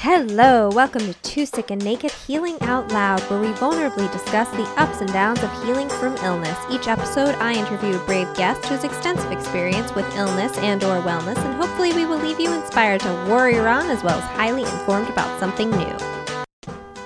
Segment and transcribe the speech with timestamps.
[0.00, 4.68] Hello, welcome to Too Sick and Naked Healing Out Loud, where we vulnerably discuss the
[4.76, 6.56] ups and downs of healing from illness.
[6.70, 11.38] Each episode, I interview a brave guest who has extensive experience with illness and/or wellness,
[11.38, 15.08] and hopefully, we will leave you inspired to warrior on as well as highly informed
[15.08, 15.96] about something new.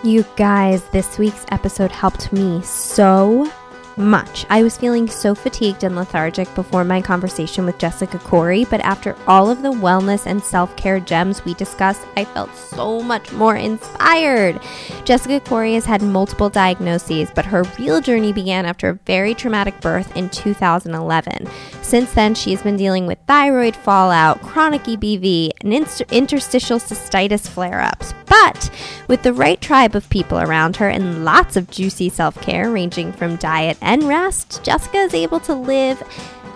[0.02, 3.50] You guys, this week's episode helped me so
[3.96, 4.46] much.
[4.50, 9.16] I was feeling so fatigued and lethargic before my conversation with Jessica Corey, but after
[9.26, 13.56] all of the wellness and self care gems we discussed, I felt so much more
[13.56, 14.60] inspired.
[15.04, 19.80] Jessica Corey has had multiple diagnoses, but her real journey began after a very traumatic
[19.80, 21.46] birth in 2011.
[21.82, 27.48] Since then, she has been dealing with thyroid fallout, chronic EBV, and inter- interstitial cystitis
[27.48, 28.14] flare ups.
[28.30, 28.70] But
[29.08, 33.12] with the right tribe of people around her and lots of juicy self care, ranging
[33.12, 36.00] from diet and rest, Jessica is able to live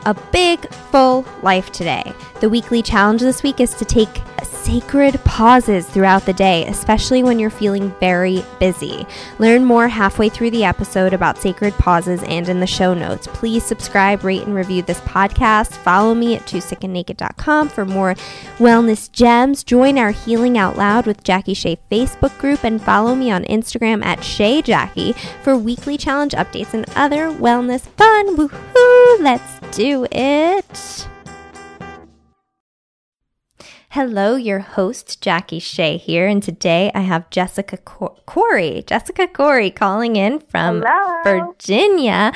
[0.07, 2.13] a big, full life today.
[2.41, 4.21] The weekly challenge this week is to take
[4.65, 9.07] sacred pauses throughout the day, especially when you're feeling very busy.
[9.39, 13.27] Learn more halfway through the episode about sacred pauses and in the show notes.
[13.27, 15.73] Please subscribe, rate, and review this podcast.
[15.73, 18.15] Follow me at twosickandnaked.com for more
[18.57, 19.63] wellness gems.
[19.65, 24.03] Join our Healing Out Loud with Jackie Shea Facebook group and follow me on Instagram
[24.03, 28.37] at Shea Jackie for weekly challenge updates and other wellness fun.
[28.37, 29.21] Woohoo!
[29.21, 31.09] Let's do it.
[33.91, 38.83] Hello, your host, Jackie Shea here, and today I have Jessica Cor- Corey.
[38.89, 41.23] Jessica Corey calling in from Hello.
[41.23, 42.33] Virginia.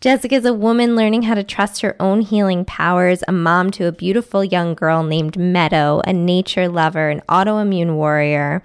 [0.00, 3.86] Jessica is a woman learning how to trust her own healing powers, a mom to
[3.86, 8.60] a beautiful young girl named Meadow, a nature lover, an autoimmune warrior,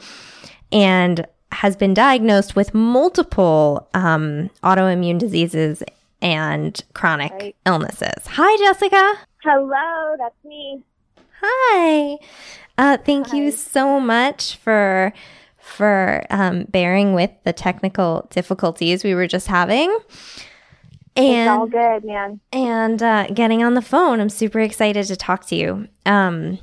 [0.72, 5.84] and has been diagnosed with multiple um, autoimmune diseases
[6.22, 7.56] and chronic Right.
[7.66, 8.26] illnesses.
[8.28, 9.14] Hi, Jessica.
[9.44, 10.82] Hello, that's me.
[11.42, 12.18] Hi.
[12.78, 15.14] Uh, thank you so much for
[15.58, 19.96] for um, bearing with the technical difficulties we were just having.
[21.16, 22.40] it's all good, man.
[22.54, 25.88] and uh, getting on the phone, I'm super excited to talk to you.
[26.06, 26.60] Um,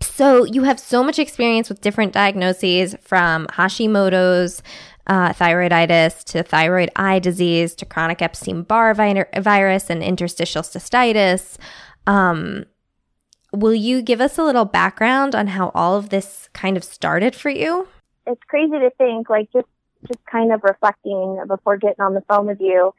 [0.00, 4.62] so you have so much experience with different diagnoses, from Hashimoto's
[5.06, 11.56] uh, thyroiditis to thyroid eye disease to chronic Epstein-Barr vi- virus and interstitial cystitis.
[12.06, 12.64] Um,
[13.52, 17.34] will you give us a little background on how all of this kind of started
[17.34, 17.88] for you?
[18.26, 19.66] It's crazy to think, like, just
[20.06, 22.92] just kind of reflecting before getting on the phone with you.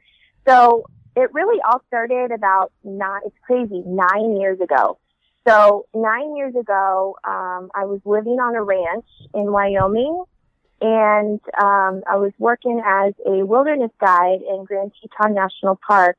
[0.46, 0.84] So
[1.16, 3.22] it really all started about not.
[3.24, 3.82] It's crazy.
[3.86, 4.98] Nine years ago.
[5.46, 10.24] So nine years ago, um, I was living on a ranch in Wyoming,
[10.80, 16.16] and um, I was working as a wilderness guide in Grand Teton National Park,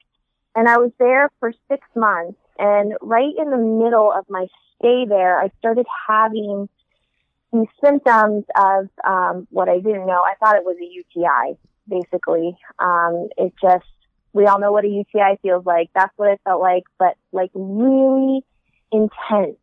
[0.55, 2.37] and I was there for six months.
[2.57, 4.47] And right in the middle of my
[4.77, 6.67] stay there, I started having
[7.53, 10.21] these symptoms of um, what I didn't know.
[10.21, 12.57] I thought it was a UTI, basically.
[12.79, 13.85] Um, it just,
[14.33, 15.89] we all know what a UTI feels like.
[15.95, 18.43] That's what it felt like, but like really
[18.91, 19.57] intense.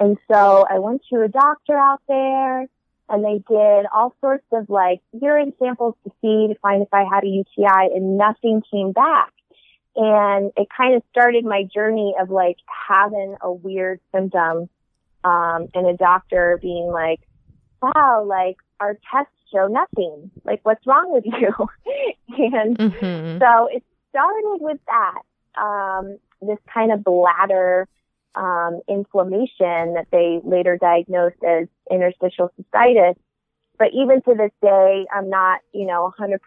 [0.00, 2.66] And so I went to a doctor out there
[3.08, 7.04] and they did all sorts of like urine samples to see to find if I
[7.04, 9.32] had a UTI and nothing came back.
[9.96, 12.56] And it kind of started my journey of like
[12.88, 14.68] having a weird symptom
[15.22, 17.20] um, and a doctor being like,
[17.80, 20.30] wow, like our tests show nothing.
[20.44, 21.52] Like, what's wrong with you?
[22.54, 23.38] and Mm-hmm.
[23.38, 27.86] so it started with that, um, this kind of bladder
[28.34, 33.16] um, inflammation that they later diagnosed as interstitial cystitis.
[33.78, 36.38] But even to this day, I'm not, you know, 100%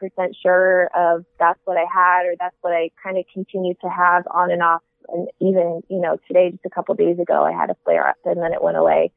[0.42, 4.24] sure of that's what I had or that's what I kind of continue to have
[4.32, 4.82] on and off.
[5.10, 8.08] And even, you know, today, just a couple of days ago, I had a flare
[8.08, 9.12] up and then it went away.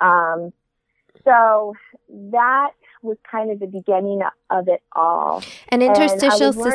[0.00, 0.52] Um,
[1.24, 1.74] so
[2.08, 2.72] that
[3.02, 5.42] was kind of the beginning of it all.
[5.68, 6.74] And interstitial was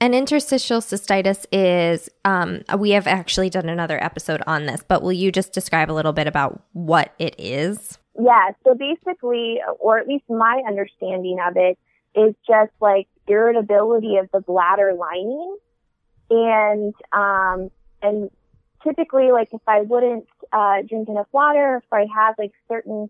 [0.00, 5.12] And interstitial cystitis is, um, we have actually done another episode on this, but will
[5.12, 7.98] you just describe a little bit about what it is?
[8.18, 11.78] Yeah, so basically, or at least my understanding of it
[12.14, 15.56] is just like irritability of the bladder lining.
[16.30, 17.70] And, um,
[18.02, 18.30] and
[18.82, 23.08] typically, like if I wouldn't, uh, drink enough water, if I had like certain,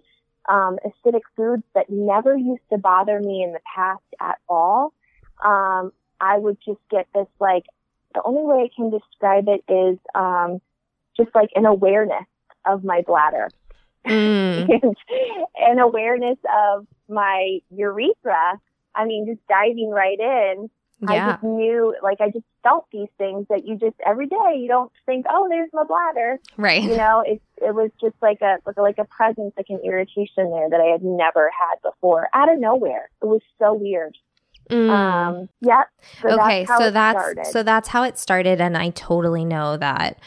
[0.49, 4.93] um, acidic foods that never used to bother me in the past at all,
[5.45, 5.93] um,
[6.25, 7.65] I would just get this like,
[8.15, 10.61] the only way I can describe it is, um,
[11.17, 12.27] just like an awareness
[12.65, 13.51] of my bladder
[14.07, 14.69] Mm.
[14.69, 14.97] and
[15.57, 16.39] an awareness
[16.69, 18.61] of my urethra.
[18.95, 20.69] I mean, just diving right in
[21.07, 24.69] I just knew, like, I just felt these things that you just every day you
[24.69, 26.83] don't think, oh, there's my bladder, right?
[26.83, 29.81] You know, it it was just like a like a, like a presence, like an
[29.85, 33.11] irritation there that I had never had before, out of nowhere.
[33.23, 34.17] It was so weird.
[34.71, 34.91] Mm.
[34.91, 35.89] Um, yep.
[36.23, 37.47] So okay, that's so that's started.
[37.47, 40.21] so that's how it started, and I totally know that.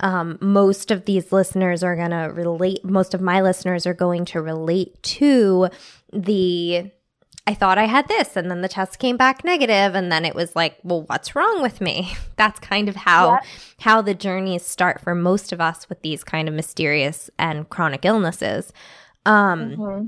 [0.00, 4.24] Um, most of these listeners are going to relate, most of my listeners are going
[4.26, 5.68] to relate to
[6.12, 6.90] the
[7.46, 10.34] I thought I had this and then the test came back negative and then it
[10.34, 12.14] was like, well, what's wrong with me?
[12.36, 13.40] That's kind of how yeah.
[13.80, 18.04] how the journeys start for most of us with these kind of mysterious and chronic
[18.04, 18.72] illnesses.
[19.26, 20.06] Um mm-hmm.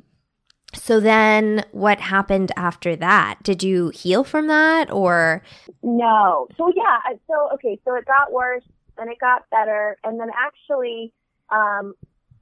[0.74, 3.38] So then what happened after that?
[3.42, 5.42] Did you heal from that or
[5.82, 6.48] No.
[6.56, 8.64] So yeah, so okay, so it got worse,
[8.96, 11.12] then it got better and then actually
[11.50, 11.94] um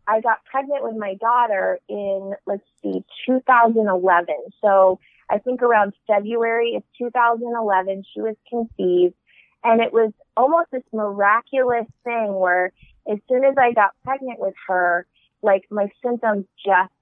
[0.06, 4.34] I got pregnant with my daughter in, let's see, 2011.
[4.60, 5.00] So
[5.30, 9.14] I think around February of 2011, she was conceived.
[9.62, 12.72] And it was almost this miraculous thing where
[13.10, 15.06] as soon as I got pregnant with her,
[15.42, 16.92] like my symptoms just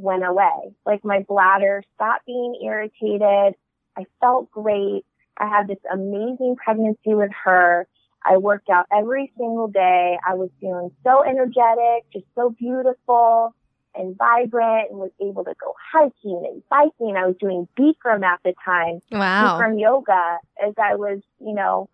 [0.00, 0.74] went away.
[0.84, 3.54] Like my bladder stopped being irritated.
[3.96, 5.04] I felt great.
[5.36, 7.86] I had this amazing pregnancy with her.
[8.24, 10.18] I worked out every single day.
[10.26, 13.54] I was feeling so energetic, just so beautiful
[13.94, 17.16] and vibrant and was able to go hiking and biking.
[17.16, 19.00] I was doing Bikram at the time.
[19.10, 19.58] Wow.
[19.58, 21.88] Bikram yoga as I was, you know,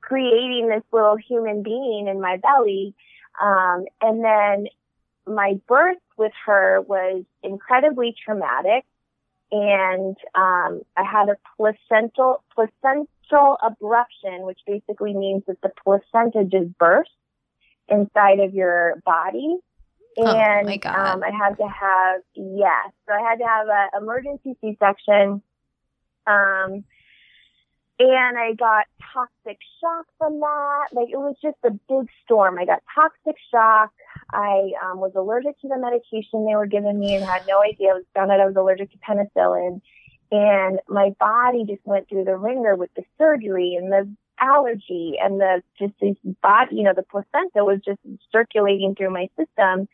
[0.00, 2.94] creating this little human being in my belly.
[3.42, 4.66] Um, and then
[5.26, 8.84] my birth with her was incredibly traumatic.
[9.52, 13.06] And um, I had a placental placental
[13.62, 17.10] abruption, which basically means that the placenta just burst
[17.88, 19.56] inside of your body.
[20.16, 24.02] Oh, and oh um, I had to have, yes, so I had to have an
[24.02, 25.42] emergency C-section.
[26.26, 26.84] Um,
[27.98, 30.86] and I got toxic shock from that.
[30.92, 32.58] Like it was just a big storm.
[32.58, 33.92] I got toxic shock.
[34.34, 37.90] I um, was allergic to the medication they were giving me and had no idea.
[37.90, 39.80] I was found out I was allergic to penicillin.
[40.32, 45.40] And my body just went through the ringer with the surgery and the allergy and
[45.40, 48.00] the just this body, you know, the placenta was just
[48.32, 49.88] circulating through my system.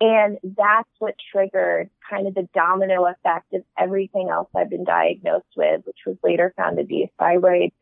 [0.00, 5.46] And that's what triggered kind of the domino effect of everything else I've been diagnosed
[5.56, 7.72] with, which was later found to be a thyroid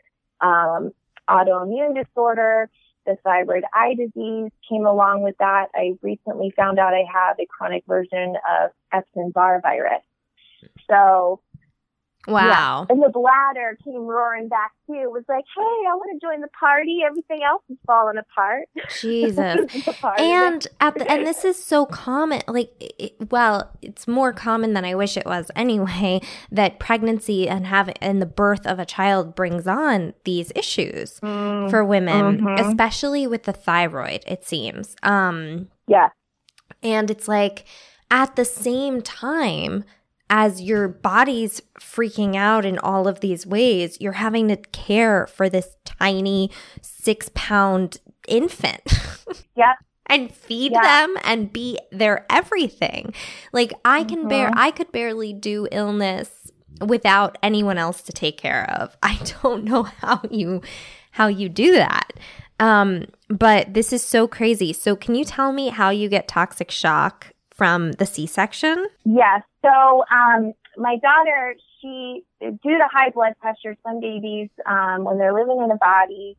[0.41, 0.93] um,
[1.29, 2.71] autoimmune disorder.
[3.07, 5.67] The thyroid eye disease came along with that.
[5.75, 10.03] I recently found out I have a chronic version of Epstein Barr virus.
[10.91, 11.41] So
[12.27, 12.87] Wow.
[12.89, 12.95] Yeah.
[12.95, 14.95] And the bladder came roaring back too.
[14.95, 17.01] It was like, hey, I want to join the party.
[17.07, 18.69] Everything else is falling apart.
[19.01, 19.87] Jesus.
[20.19, 22.43] and at the and this is so common.
[22.49, 26.21] Like, it, well, it's more common than I wish it was anyway.
[26.51, 31.69] That pregnancy and having and the birth of a child brings on these issues mm.
[31.71, 32.67] for women, mm-hmm.
[32.67, 34.23] especially with the thyroid.
[34.27, 34.95] It seems.
[35.03, 35.69] Um.
[35.89, 36.11] Yeah.
[36.83, 37.65] And it's like
[38.11, 39.85] at the same time
[40.31, 45.49] as your body's freaking out in all of these ways, you're having to care for
[45.49, 46.51] this tiny
[46.81, 47.99] six pound
[48.29, 48.83] infant.
[49.57, 49.77] Yep.
[50.07, 53.15] and feed them and be their everything.
[53.53, 54.29] Like I can mm-hmm.
[54.29, 56.51] bear I could barely do illness
[56.81, 58.97] without anyone else to take care of.
[59.03, 60.61] I don't know how you
[61.13, 62.13] how you do that.
[62.59, 64.73] Um but this is so crazy.
[64.73, 68.89] So can you tell me how you get toxic shock from the C-section?
[69.05, 69.43] Yes.
[69.65, 75.33] So um, my daughter, she, due to high blood pressure, some babies, um, when they're
[75.33, 76.37] living in a body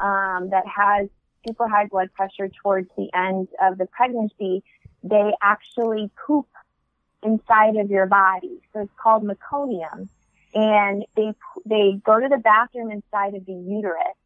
[0.00, 1.08] um, that has
[1.46, 4.62] super high blood pressure towards the end of the pregnancy,
[5.02, 6.46] they actually poop
[7.22, 8.60] inside of your body.
[8.72, 10.08] So it's called meconium.
[10.54, 11.32] And they,
[11.66, 14.16] they go to the bathroom inside of the uterus.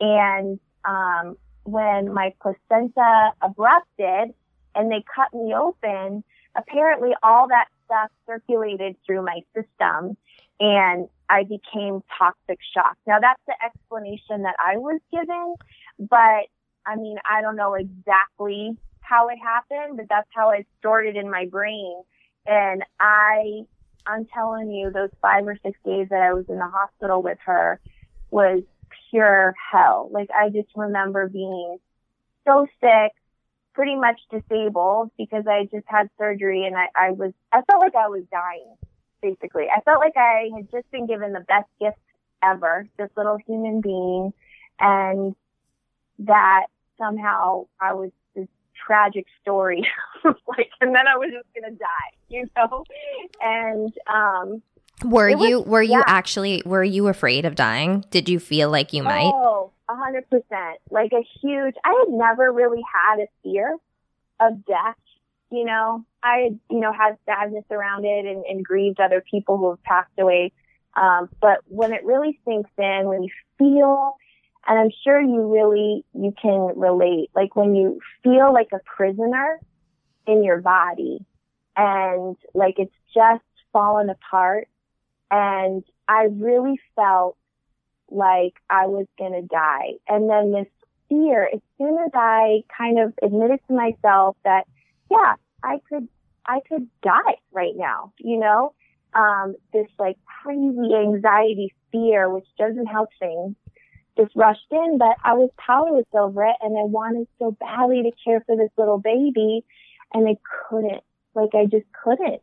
[0.00, 4.32] And, um, when my placenta abrupted
[4.74, 10.16] and they cut me open, apparently all that stuff circulated through my system
[10.60, 12.96] and I became toxic shock.
[13.06, 15.54] Now that's the explanation that I was given,
[15.98, 16.46] but
[16.86, 21.30] I mean, I don't know exactly how it happened, but that's how it stored in
[21.30, 22.02] my brain.
[22.46, 23.62] And I,
[24.06, 27.38] I'm telling you, those five or six days that I was in the hospital with
[27.44, 27.80] her
[28.30, 28.62] was
[29.10, 30.08] pure hell.
[30.12, 31.78] Like I just remember being
[32.46, 33.12] so sick,
[33.80, 37.94] pretty much disabled because I just had surgery and I, I was, I felt like
[37.94, 38.76] I was dying,
[39.22, 39.68] basically.
[39.74, 41.96] I felt like I had just been given the best gift
[42.42, 44.34] ever, this little human being,
[44.78, 45.34] and
[46.18, 46.66] that
[46.98, 48.48] somehow I was this
[48.86, 49.88] tragic story,
[50.24, 52.84] like, and then I was just gonna die, you know?
[53.40, 54.62] And, um,
[55.04, 58.04] Were was- you were you actually were you afraid of dying?
[58.10, 59.32] Did you feel like you might?
[59.32, 60.78] Oh, a hundred percent.
[60.90, 61.74] Like a huge.
[61.84, 63.76] I had never really had a fear
[64.40, 64.96] of death.
[65.50, 69.56] You know, I had you know had sadness around it and, and grieved other people
[69.58, 70.52] who have passed away.
[70.94, 74.16] Um, but when it really sinks in, when you feel,
[74.66, 79.60] and I'm sure you really you can relate, like when you feel like a prisoner
[80.26, 81.24] in your body,
[81.76, 83.42] and like it's just
[83.72, 84.68] fallen apart,
[85.30, 87.36] and I really felt
[88.10, 89.92] like I was going to die.
[90.08, 90.66] And then this
[91.08, 94.64] fear, as soon as I kind of admitted to myself that,
[95.10, 96.08] yeah, I could,
[96.46, 98.74] I could die right now, you know,
[99.14, 103.54] um, this like crazy anxiety fear, which doesn't help things,
[104.16, 108.10] just rushed in, but I was powerless over it and I wanted so badly to
[108.24, 109.64] care for this little baby
[110.12, 110.36] and I
[110.68, 111.02] couldn't,
[111.34, 112.42] like I just couldn't.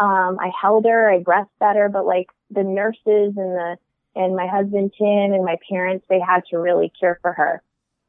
[0.00, 3.76] Um, I held her, I breastfed her, but like the nurses and the,
[4.14, 7.62] and my husband Tim and my parents, they had to really care for her,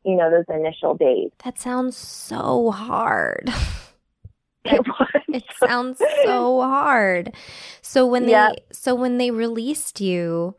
[0.03, 1.31] you know, those initial days.
[1.43, 3.49] That sounds so hard.
[4.65, 5.07] It was.
[5.29, 7.33] It sounds so hard.
[7.81, 8.49] So when they Yeah.
[8.71, 10.55] so when they released you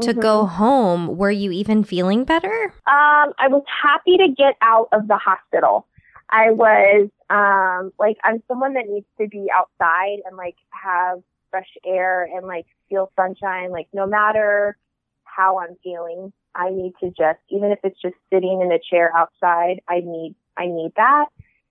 [0.00, 0.20] to Mhm.
[0.20, 2.74] go home, were you even feeling better?
[2.86, 5.86] Um, I was happy to get out of the hospital.
[6.30, 11.70] I was um like I'm someone that needs to be outside and like have fresh
[11.84, 13.70] air and like feel sunshine.
[13.70, 14.76] Like no matter
[15.24, 19.12] how I'm feeling, I need to just even if it's just sitting in a chair
[19.16, 21.26] outside, I need I need that.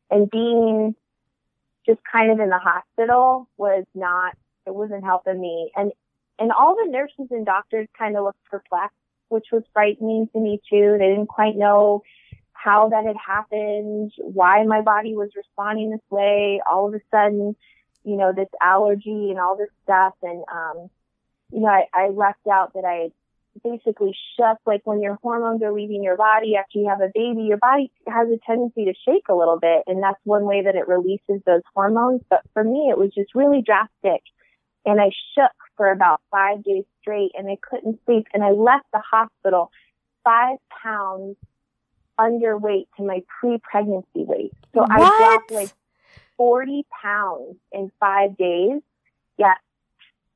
[0.09, 0.95] And being
[1.85, 4.35] just kind of in the hospital was not
[4.65, 5.71] it wasn't helping me.
[5.75, 5.91] And
[6.39, 8.95] and all the nurses and doctors kind of looked perplexed,
[9.27, 10.95] which was frightening to me too.
[10.97, 12.03] They didn't quite know
[12.61, 16.61] how that had happened, why my body was responding this way.
[16.69, 17.55] All of a sudden,
[18.03, 20.13] you know, this allergy and all this stuff.
[20.21, 20.89] And, um,
[21.51, 23.11] you know, I, I left out that I
[23.63, 27.43] basically shook, like when your hormones are leaving your body after you have a baby,
[27.43, 29.83] your body has a tendency to shake a little bit.
[29.87, 32.21] And that's one way that it releases those hormones.
[32.29, 34.21] But for me, it was just really drastic.
[34.85, 38.27] And I shook for about five days straight and I couldn't sleep.
[38.33, 39.71] And I left the hospital
[40.25, 41.37] five pounds
[42.19, 44.51] underweight to my pre-pregnancy weight.
[44.73, 45.17] So I What?
[45.17, 45.71] dropped like
[46.37, 48.81] 40 pounds in five days.
[49.37, 49.55] Yeah.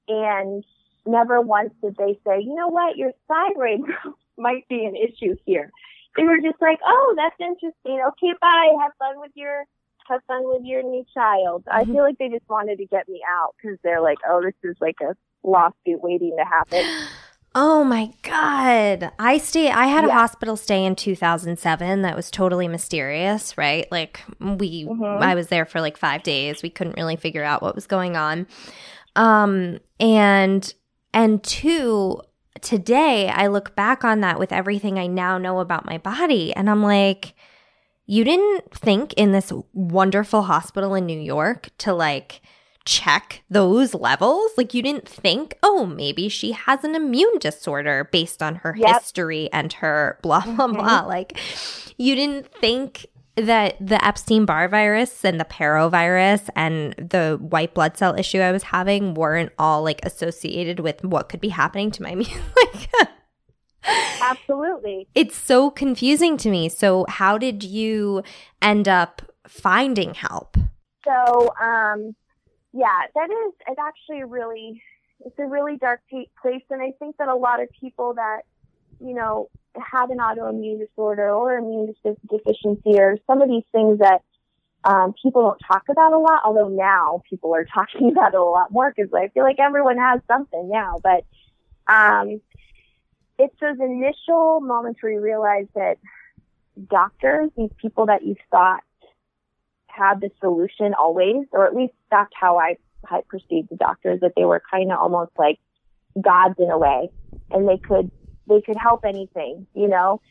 [0.08, 0.64] And
[1.06, 3.82] never once did they say, you know what, your thyroid
[4.38, 5.72] might be an issue here.
[6.16, 8.02] They were just like, oh, that's interesting.
[8.10, 8.74] Okay, bye.
[8.82, 9.64] Have fun with your,
[10.08, 11.64] have fun with your new child.
[11.70, 11.94] I Mhm.
[11.94, 14.78] feel like they just wanted to get me out because they're like, oh, this is
[14.80, 16.86] like a lawsuit waiting to happen.
[17.56, 19.12] Oh my god.
[19.20, 23.86] I stay I had a hospital stay in 2007 that was totally mysterious, right?
[23.92, 25.22] Like we Mhm.
[25.22, 26.64] I was there for like 5 days.
[26.64, 28.48] We couldn't really figure out what was going on.
[29.16, 30.74] Um and
[31.14, 32.22] and two
[32.62, 36.70] today I look back on that with everything I now know about my body and
[36.70, 37.36] I'm like
[38.06, 42.42] you didn't think in this wonderful hospital in New York to like
[42.86, 44.52] check those levels?
[44.58, 48.94] Like, you didn't think, oh, maybe she has an immune disorder based on her Yep.
[49.02, 50.74] history and her blah, blah, Mhm.
[50.76, 51.02] blah.
[51.02, 51.38] Like,
[51.98, 57.98] you didn't think that the Epstein Barr virus and the parvovirus and the white blood
[57.98, 62.04] cell issue I was having weren't all like associated with what could be happening to
[62.04, 62.30] my immune.
[62.56, 63.10] like,
[64.22, 65.08] Absolutely.
[65.16, 66.70] it's so confusing to me.
[66.70, 68.24] So, how did you
[68.62, 70.56] end up finding help?
[71.04, 72.16] So, um,
[72.74, 74.82] yeah, that is, it's actually really,
[75.24, 76.64] it's a really dark place.
[76.70, 78.42] And I think that a lot of people that,
[79.00, 81.94] you know, have an autoimmune disorder or immune
[82.30, 84.22] deficiency or some of these things that,
[84.86, 88.44] um, people don't talk about a lot, although now people are talking about it a
[88.44, 91.00] lot more because I feel like everyone has something now.
[91.02, 91.26] But,
[91.88, 92.42] um,
[93.40, 95.98] it's those initial moments where you realize that
[96.90, 98.84] doctors, these people that you thought
[99.96, 102.78] had the solution always, or at least that's how I,
[103.10, 105.60] I perceived the doctors, that they were kind of almost like
[106.20, 107.10] gods in a way,
[107.52, 108.12] and they could
[108.48, 110.22] they could help anything, you know.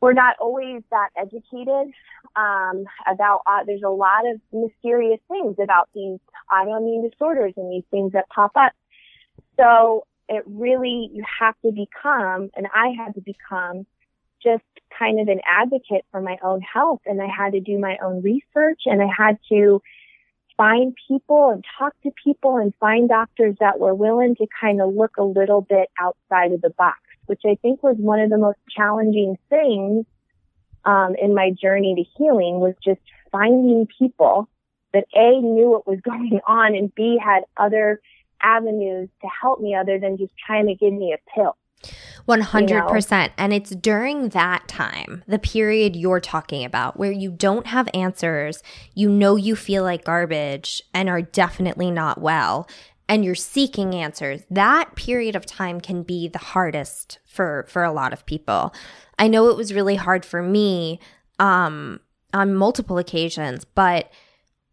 [0.00, 1.92] We're not always that educated
[2.36, 3.42] um, about.
[3.46, 6.18] Uh, there's a lot of mysterious things about these
[6.52, 8.72] autoimmune disorders and these things that pop up.
[9.58, 13.86] So it really you have to become, and I had to become
[14.42, 14.64] just
[14.98, 18.22] kind of an advocate for my own health and I had to do my own
[18.22, 19.80] research and I had to
[20.56, 24.92] find people and talk to people and find doctors that were willing to kind of
[24.92, 28.38] look a little bit outside of the box, which I think was one of the
[28.38, 30.04] most challenging things
[30.84, 34.48] um, in my journey to healing was just finding people
[34.92, 38.00] that A knew what was going on and B had other
[38.42, 41.56] avenues to help me other than just trying to give me a pill.
[42.28, 42.68] 100%.
[42.68, 43.28] You know?
[43.38, 48.62] And it's during that time, the period you're talking about, where you don't have answers,
[48.94, 52.68] you know you feel like garbage and are definitely not well,
[53.08, 54.42] and you're seeking answers.
[54.50, 58.74] That period of time can be the hardest for for a lot of people.
[59.18, 61.00] I know it was really hard for me
[61.38, 62.00] um
[62.34, 64.10] on multiple occasions, but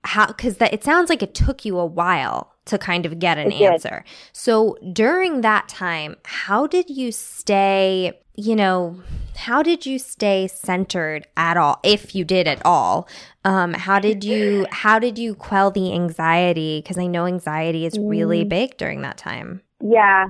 [0.06, 3.38] how cuz that it sounds like it took you a while to kind of get
[3.38, 4.04] an answer.
[4.34, 9.02] So during that time, how did you stay, you know,
[9.36, 13.08] how did you stay centered at all, if you did at all?
[13.44, 16.82] Um, how did you how did you quell the anxiety?
[16.82, 18.50] Because I know anxiety is really mm.
[18.50, 19.62] big during that time.
[19.82, 20.28] Yeah.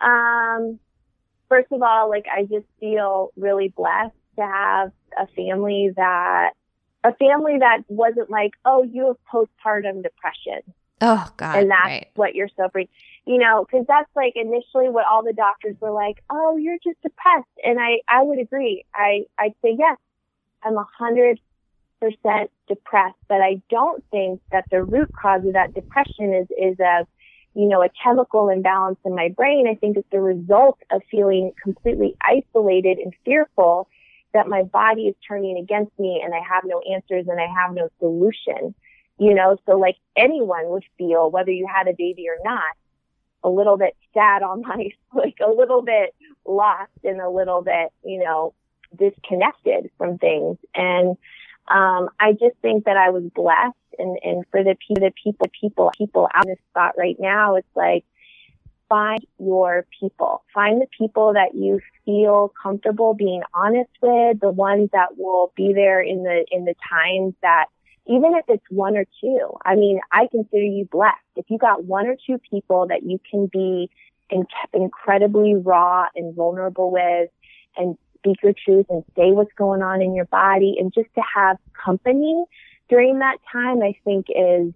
[0.00, 0.78] Um,
[1.48, 6.50] first of all, like I just feel really blessed to have a family that
[7.04, 10.62] a family that wasn't like, oh, you have postpartum depression
[11.04, 11.58] Oh God!
[11.58, 12.06] And that's right.
[12.14, 12.86] what you're suffering,
[13.26, 16.22] you know, because that's like initially what all the doctors were like.
[16.30, 18.84] Oh, you're just depressed, and I I would agree.
[18.94, 19.98] I I'd say yes,
[20.62, 21.40] I'm a hundred
[22.00, 26.78] percent depressed, but I don't think that the root cause of that depression is is
[26.78, 27.04] a
[27.54, 29.66] you know a chemical imbalance in my brain.
[29.68, 33.88] I think it's the result of feeling completely isolated and fearful
[34.34, 37.74] that my body is turning against me and I have no answers and I have
[37.74, 38.74] no solution.
[39.18, 42.74] You know, so like anyone would feel, whether you had a baby or not,
[43.44, 46.14] a little bit sad on my, like a little bit
[46.46, 48.54] lost and a little bit, you know,
[48.98, 50.58] disconnected from things.
[50.74, 51.16] And,
[51.68, 55.90] um, I just think that I was blessed and, and for the, the people, people,
[55.96, 58.04] people out in this spot right now, it's like,
[58.92, 60.44] find your people.
[60.52, 65.72] Find the people that you feel comfortable being honest with, the ones that will be
[65.72, 67.66] there in the, in the times that
[68.06, 71.16] even if it's one or two, I mean, I consider you blessed.
[71.36, 73.88] If you got one or two people that you can be
[74.28, 77.30] in- incredibly raw and vulnerable with
[77.78, 81.22] and speak your truth and say what's going on in your body and just to
[81.34, 82.44] have company
[82.90, 84.74] during that time, I think is,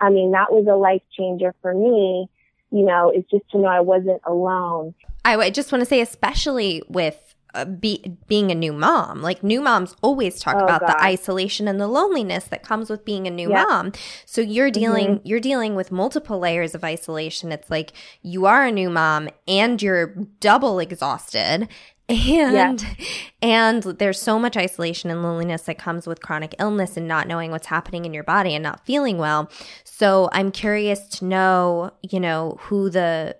[0.00, 2.28] I mean, that was a life changer for me,
[2.70, 4.94] you know, is just to know I wasn't alone.
[5.24, 7.26] I just want to say, especially with
[7.56, 9.22] uh, be, being a new mom.
[9.22, 10.90] Like new moms always talk oh, about God.
[10.90, 13.66] the isolation and the loneliness that comes with being a new yep.
[13.66, 13.92] mom.
[14.26, 15.26] So you're dealing mm-hmm.
[15.26, 17.52] you're dealing with multiple layers of isolation.
[17.52, 21.68] It's like you are a new mom and you're double exhausted
[22.08, 22.98] and yep.
[23.42, 27.50] and there's so much isolation and loneliness that comes with chronic illness and not knowing
[27.50, 29.50] what's happening in your body and not feeling well
[29.82, 33.34] so i'm curious to know you know who the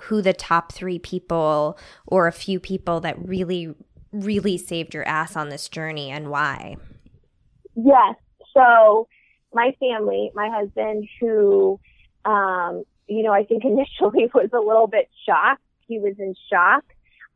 [0.00, 3.74] who the top three people or a few people that really,
[4.12, 6.76] really saved your ass on this journey and why?
[7.76, 8.16] Yes.
[8.54, 9.08] So
[9.52, 11.78] my family, my husband, who,
[12.24, 15.62] um, you know, I think initially was a little bit shocked.
[15.86, 16.84] He was in shock.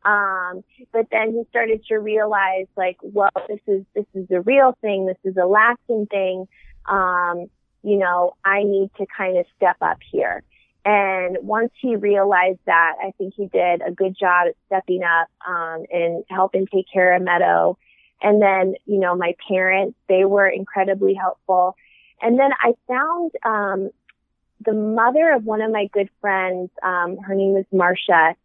[0.05, 0.63] Um,
[0.93, 5.07] but then he started to realize like, well, this is, this is a real thing.
[5.07, 6.47] This is a lasting thing.
[6.85, 7.47] Um,
[7.83, 10.43] you know, I need to kind of step up here.
[10.85, 15.27] And once he realized that, I think he did a good job at stepping up
[15.47, 17.77] um, and helping take care of Meadow.
[18.21, 21.75] And then, you know, my parents, they were incredibly helpful.
[22.21, 23.89] And then I found um,
[24.63, 26.69] the mother of one of my good friends.
[26.83, 28.35] Um, her name is Marcia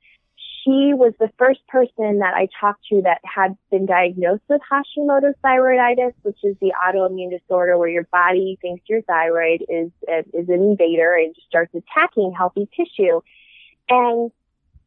[0.64, 5.37] she was the first person that I talked to that had been diagnosed with Hashimoto's
[5.44, 10.62] thyroiditis, which is the autoimmune disorder where your body thinks your thyroid is is an
[10.62, 13.20] invader and just starts attacking healthy tissue.
[13.88, 14.31] And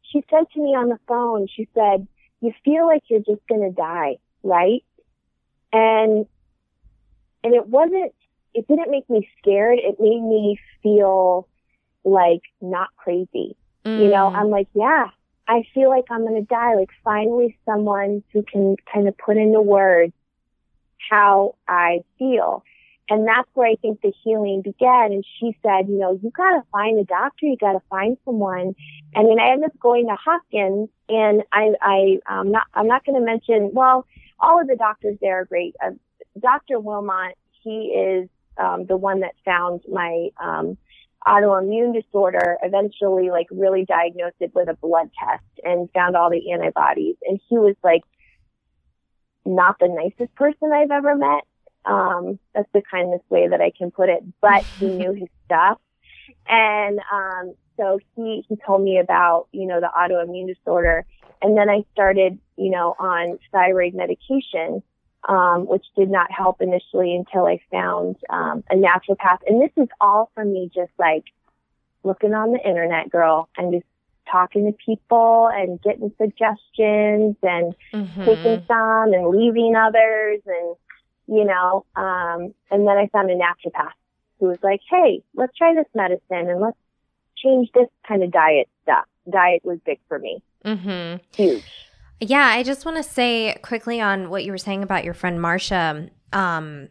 [0.02, 2.06] she said to me on the phone, she said,
[2.40, 4.84] "You feel like you're just going to die, right?"
[5.72, 6.26] And
[7.42, 8.14] and it wasn't.
[8.54, 9.80] It didn't make me scared.
[9.80, 11.48] It made me feel
[12.04, 13.56] like not crazy.
[13.84, 14.00] Mm.
[14.00, 14.36] You know, mm.
[14.36, 15.08] I'm like, yeah,
[15.46, 16.74] I feel like I'm going to die.
[16.74, 20.12] Like finally someone who can kind of put into words
[21.10, 22.64] how I feel.
[23.10, 25.12] And that's where I think the healing began.
[25.12, 27.46] And she said, you know, you got to find a doctor.
[27.46, 28.74] You got to find someone.
[29.14, 33.04] And then I ended up going to Hopkins and I, I, um, not, I'm not
[33.04, 34.06] going to mention, well,
[34.40, 35.76] all of the doctors there are great.
[35.84, 35.90] Uh,
[36.40, 36.80] Dr.
[36.80, 40.78] Wilmot, he is, um, the one that found my, um,
[41.26, 46.52] autoimmune disorder, eventually like really diagnosed it with a blood test and found all the
[46.52, 47.16] antibodies.
[47.26, 48.02] And he was like
[49.44, 51.44] not the nicest person I've ever met.
[51.86, 55.78] Um, that's the kindest way that I can put it, but he knew his stuff.
[56.46, 61.04] And, um, so he, he told me about, you know, the autoimmune disorder.
[61.42, 64.82] And then I started, you know, on thyroid medication
[65.28, 69.38] um, which did not help initially until I found um, a naturopath.
[69.46, 71.24] And this is all from me just like
[72.02, 73.86] looking on the internet, girl, and just
[74.30, 78.24] talking to people and getting suggestions and Mhm.
[78.24, 80.76] taking some and leaving others and
[81.26, 83.92] you know um and then i found a naturopath
[84.40, 86.76] who was like hey let's try this medicine and let's
[87.36, 91.20] change this kind of diet stuff diet was big for me Mhm.
[91.36, 91.70] huge
[92.20, 95.40] Yeah, I just want to say quickly on what you were saying about your friend
[95.40, 96.08] Marcia.
[96.32, 96.88] Um,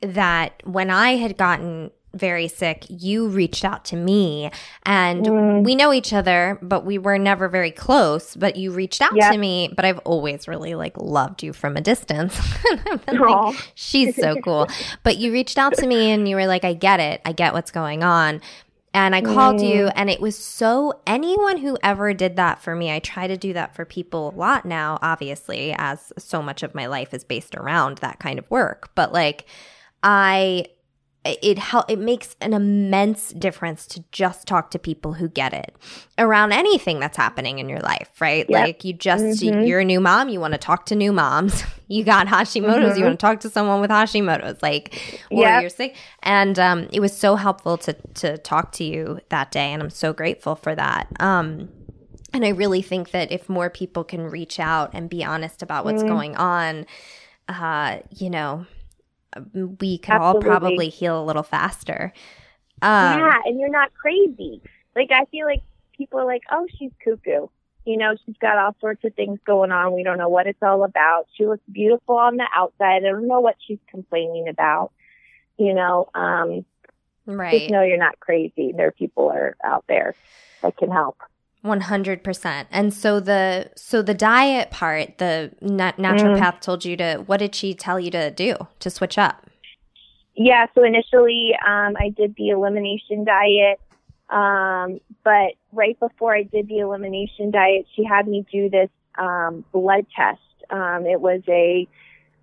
[0.00, 4.50] that when I had gotten very sick, you reached out to me,
[4.84, 5.64] and Mm.
[5.64, 8.34] we know each other, but we were never very close.
[8.36, 9.32] But you reached out Yep.
[9.32, 12.38] to me, but I've always really like loved you from a distance.
[13.08, 14.68] Like, She's so cool.
[15.02, 17.20] But you reached out to me and you were like, I get it.
[17.24, 18.40] I get what's going on.
[18.98, 19.68] And I called Mm.
[19.68, 23.36] you, and it was so anyone who ever did that for me, I try to
[23.36, 27.22] do that for people a lot now, obviously, as so much of my life is
[27.22, 28.90] based around that kind of work.
[28.96, 29.46] But like,
[30.02, 30.66] I,
[31.24, 35.76] it hel- it makes an immense difference to just talk to people who get it
[36.16, 38.46] around anything that's happening in your life, right?
[38.48, 38.60] Yep.
[38.66, 39.66] Like you just Mhm.
[39.66, 41.62] you're a new mom, you want to talk to new moms.
[41.90, 43.06] You got Hashimoto's, you Mhm.
[43.08, 44.94] want to talk to someone with Hashimoto's, like
[45.30, 45.60] or Yep.
[45.62, 45.96] you're sick.
[46.22, 49.88] And um, it was so helpful to to talk to you that day, and I'm
[49.88, 51.08] so grateful for that.
[51.18, 51.70] Um,
[52.34, 55.86] and I really think that if more people can reach out and be honest about
[55.86, 56.08] what's Mm.
[56.08, 56.84] going on,
[57.48, 58.66] uh, you know,
[59.52, 62.12] we could all probably heal a little faster.
[62.80, 64.62] Um, yeah and you're not crazy
[64.94, 65.62] like i feel like
[65.96, 67.48] people are like oh she's cuckoo
[67.84, 70.62] you know she's got all sorts of things going on we don't know what it's
[70.62, 74.92] all about she looks beautiful on the outside i don't know what she's complaining about
[75.56, 76.64] you know um
[77.28, 77.60] Right.
[77.60, 78.72] just know you're not crazy.
[78.74, 80.14] There are people are out there
[80.62, 81.18] that can help.
[81.64, 82.66] 100%.
[82.70, 87.54] And so the so the diet part, the na- naturopath told you to what did
[87.54, 89.46] she tell you to do to switch up?
[90.34, 93.80] Yeah, so initially um, I did the elimination diet,
[94.30, 99.64] um, but right before I did the elimination diet, she had me do this um,
[99.72, 100.40] blood test.
[100.70, 101.88] Um, it was a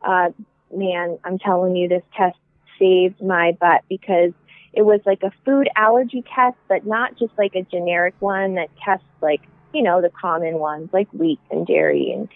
[0.01, 0.30] uh,
[0.75, 2.38] man, I'm telling you, this test
[2.78, 4.34] saved my butt because
[4.75, 8.69] it was like a food allergy test, but not just like a generic one that
[8.83, 9.41] tests like,
[9.73, 12.27] you know, the common ones like wheat and dairy and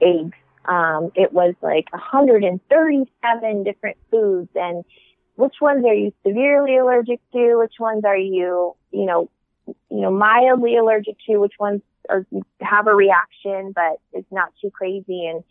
[0.00, 0.36] eggs.
[0.64, 4.84] Um, it was like 137 different foods and
[5.36, 7.56] which ones are you severely allergic to?
[7.56, 9.30] Which ones are you, you know,
[9.66, 11.38] you know, mildly allergic to?
[11.38, 12.26] Which ones are
[12.60, 15.26] have a reaction, but it's not too crazy?
[15.26, 15.42] And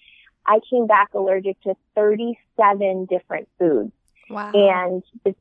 [0.45, 3.91] I came back allergic to 37 different foods.
[4.29, 4.51] Wow.
[4.53, 5.36] And the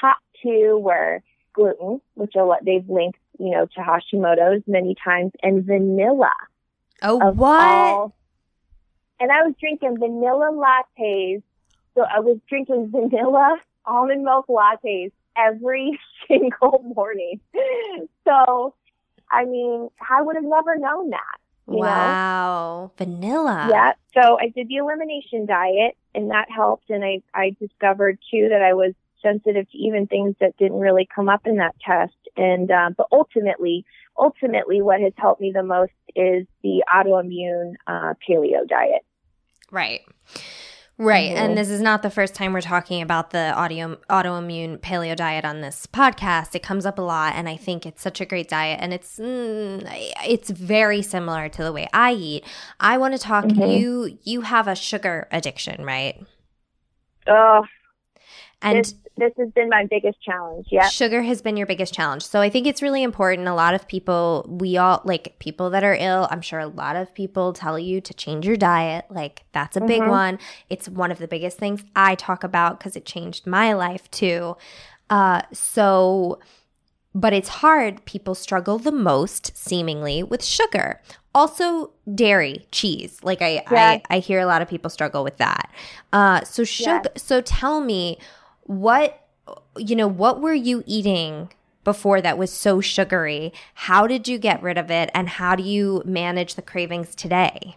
[0.00, 1.22] top two were
[1.54, 6.32] gluten, which are what they've linked, you know, to Hashimoto's many times, and vanilla.
[7.02, 7.60] oh, what?
[7.60, 8.14] all-
[9.20, 11.42] and I was drinking vanilla lattes.
[11.94, 17.40] So I was drinking vanilla almond milk lattes every single morning.
[18.24, 18.74] So,
[19.30, 21.38] I mean, I would have never known that.
[21.68, 21.80] you know?
[21.80, 22.90] wow.
[22.98, 23.68] Vanilla.
[23.70, 23.92] Yeah.
[24.14, 26.90] So I did the elimination diet and that helped.
[26.90, 31.08] And I, I discovered too that I was sensitive to even things that didn't really
[31.14, 32.14] come up in that test.
[32.36, 33.84] And, uh, but ultimately,
[34.18, 39.02] ultimately what has helped me the most is the autoimmune, uh, paleo diet.
[39.70, 40.00] Right.
[40.98, 41.32] Right.
[41.32, 41.36] Mhm.
[41.36, 45.44] And this is not the first time we're talking about the audio, autoimmune paleo diet
[45.44, 46.54] on this podcast.
[46.54, 49.18] It comes up a lot and I think it's such a great diet and it's
[49.18, 49.82] mm,
[50.26, 52.44] it's very similar to the way I eat.
[52.78, 53.72] I want to talk Mhm.
[53.72, 56.20] you you have a sugar addiction, right?
[57.26, 57.64] Oh,
[58.60, 60.66] And this has been my biggest challenge.
[60.70, 60.88] Yeah.
[60.88, 62.22] Sugar has been your biggest challenge.
[62.24, 63.46] So I think it's really important.
[63.48, 66.96] A lot of people, we all, like people that are ill, I'm sure a lot
[66.96, 69.04] of people tell you to change your diet.
[69.10, 70.08] Like that's a big Mhm.
[70.08, 70.38] one.
[70.70, 74.56] It's one of the biggest things I talk about because it changed my life too.
[75.10, 76.38] Uh, so,
[77.14, 78.04] but it's hard.
[78.06, 81.02] People struggle the most, seemingly, with sugar.
[81.34, 83.18] Also, dairy, cheese.
[83.22, 83.62] Like I.
[83.68, 85.70] I, I hear a lot of people struggle with that.
[86.12, 87.10] Uh, so sugar.
[87.16, 88.18] So tell me,
[88.64, 89.18] what
[89.76, 91.50] you know, what were you eating
[91.84, 93.52] before that was so sugary?
[93.74, 97.76] How did you get rid of it, and how do you manage the cravings today?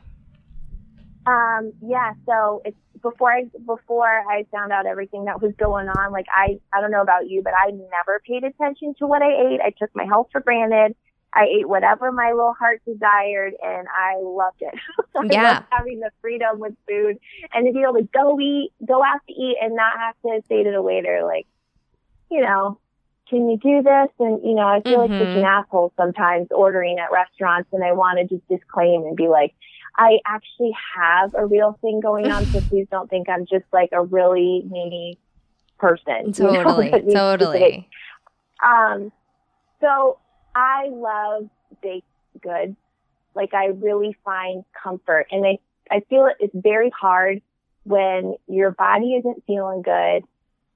[1.25, 6.11] Um, yeah, so it's before I before I found out everything that was going on,
[6.11, 9.31] like I I don't know about you, but I never paid attention to what I
[9.31, 9.59] ate.
[9.61, 10.95] I took my health for granted.
[11.35, 14.73] I ate whatever my little heart desired and I loved it.
[15.17, 15.53] I Yeah.
[15.55, 17.17] loved having the freedom with food
[17.53, 20.41] and to be able to go eat, go out to eat and not have to
[20.47, 21.45] say to the waiter like,
[22.31, 22.79] you know,
[23.29, 24.09] can you do this?
[24.19, 27.91] And, you know, I feel like such an asshole sometimes ordering at restaurants and I
[27.91, 29.53] want to just disclaim and be like,
[29.97, 33.89] I actually have a real thing going on, so please don't think I'm just like
[33.93, 35.17] a really needy
[35.79, 36.33] person.
[36.37, 37.89] you know, Totally, needs to totally.
[38.63, 39.11] Um,
[39.81, 40.19] So
[40.55, 41.49] I love
[41.83, 42.07] baked
[42.41, 42.77] goods.
[43.35, 45.59] Like I really find comfort and I,
[45.91, 47.41] I feel it's very hard
[47.83, 50.23] when your body isn't feeling good.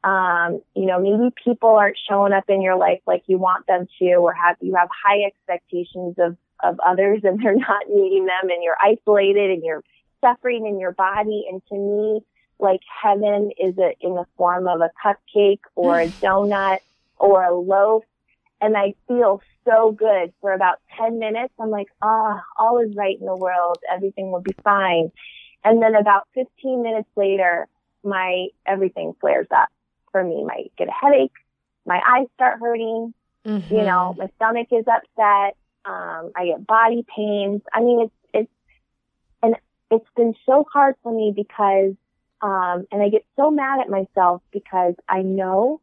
[0.07, 3.87] Um, you know, maybe people aren't showing up in your life like you want them
[3.99, 8.49] to or have, you have high expectations of, of others and they're not meeting them
[8.49, 9.83] and you're isolated and you're
[10.21, 11.45] suffering in your body.
[11.49, 12.21] And to me,
[12.59, 16.79] like heaven is a, in the form of a cupcake or a donut
[17.17, 18.03] or a loaf.
[18.61, 21.53] And I feel so good for about 10 minutes.
[21.59, 23.77] I'm like, ah, oh, all is right in the world.
[23.91, 25.11] Everything will be fine.
[25.63, 27.67] And then about 15 minutes later,
[28.03, 29.69] my everything flares up
[30.11, 30.45] for me.
[30.49, 31.33] I get a headache.
[31.85, 33.13] My eyes start hurting.
[33.45, 33.73] Mm-hmm.
[33.73, 35.55] You know, my stomach is upset.
[35.85, 37.61] Um, I get body pains.
[37.73, 38.51] I mean, it's, it's,
[39.41, 39.55] and
[39.89, 41.93] it's been so hard for me because,
[42.41, 45.81] um, and I get so mad at myself because I know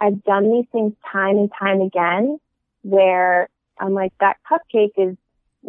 [0.00, 2.38] I've done these things time and time again
[2.82, 5.16] where I'm like, that cupcake is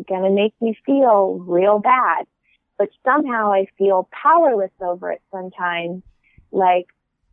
[0.07, 2.25] going to make me feel real bad.
[2.77, 6.03] But somehow I feel powerless over it sometimes.
[6.51, 6.87] Like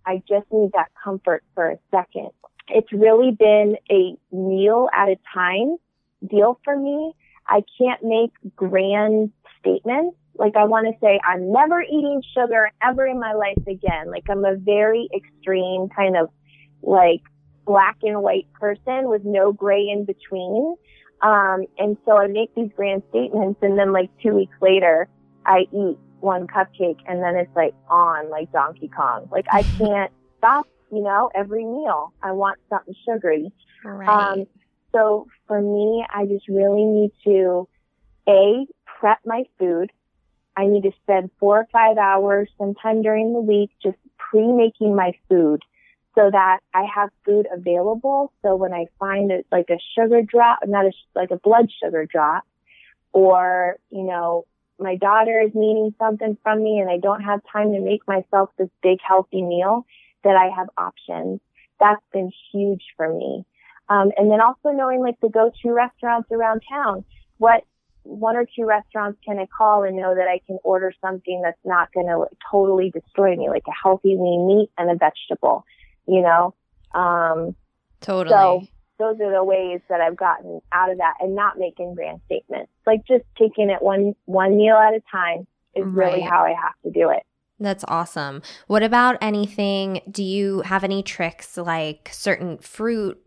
[0.07, 2.31] I just need that comfort for a second.
[2.69, 5.77] It's really been a meal at a time
[6.27, 7.15] deal for me.
[7.47, 10.17] I can't make grand statements.
[10.37, 14.11] Like I want to say, I'm never eating sugar ever in my life again.
[14.11, 16.31] Like I'm a very extreme kind of
[16.87, 17.23] like
[17.67, 20.77] black and white person with no gray in between.
[21.23, 25.09] Um, and so I make these grand statements and then like two weeks later,
[25.47, 29.29] I eat one cupcake and then it's like on like Donkey Kong.
[29.31, 32.13] Like I can't stop, you know, every meal.
[32.23, 33.53] I want something sugary.
[33.85, 34.09] Right.
[34.09, 34.47] Um,
[34.93, 37.69] so for me, I just really need to
[38.29, 38.67] A,
[38.99, 39.91] prep my food.
[40.57, 45.13] I need to spend four or five hours sometime during the week just pre-making my
[45.29, 45.63] food
[46.15, 48.33] so that I have food available.
[48.43, 52.07] So when I find it like a sugar drop, not a, like a blood sugar
[52.07, 52.45] drop,
[53.13, 54.47] or, you know,
[54.79, 58.51] my daughter is needing something from me and I don't have time to make myself
[58.59, 59.87] this big healthy meal,
[60.25, 61.41] that I have options.
[61.79, 63.45] That's been huge for me.
[63.89, 67.05] Um, and then also knowing like the go-to restaurants around town.
[67.39, 67.65] What
[68.05, 71.59] one or two restaurants can I call and know that I can order something that's
[71.65, 75.65] not going to totally destroy me, like a healthy lean meat and a vegetable
[76.07, 76.55] you know?
[76.99, 77.55] Um,
[78.01, 78.31] totally.
[78.31, 78.67] So
[78.99, 82.71] those are the ways that I've gotten out of that and not making grand statements.
[82.87, 86.13] Like just taking it one, one meal at a time is right.
[86.13, 87.23] really how I have to do it.
[87.61, 88.43] That's awesome.
[88.67, 90.01] What about anything?
[90.11, 93.19] Do you have any tricks like certain fruit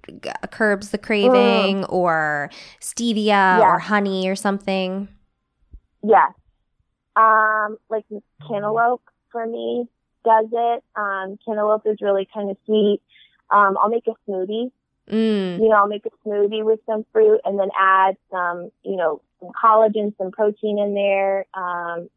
[0.51, 1.91] curbs the craving mm.
[1.91, 2.49] or
[2.81, 3.61] stevia yeah.
[3.61, 5.07] or honey or something?
[6.03, 6.33] Yes.
[7.15, 8.05] Um, like
[8.47, 9.87] cantaloupe for me
[10.23, 10.83] does it.
[10.95, 13.01] Um, cantaloupe is really kind of sweet.
[13.49, 14.71] Um, I'll make a smoothie.
[15.09, 15.59] Mm.
[15.59, 19.21] You know, I'll make a smoothie with some fruit and then add some, you know,
[19.39, 21.45] some collagen, some protein in there.
[21.53, 22.09] Um,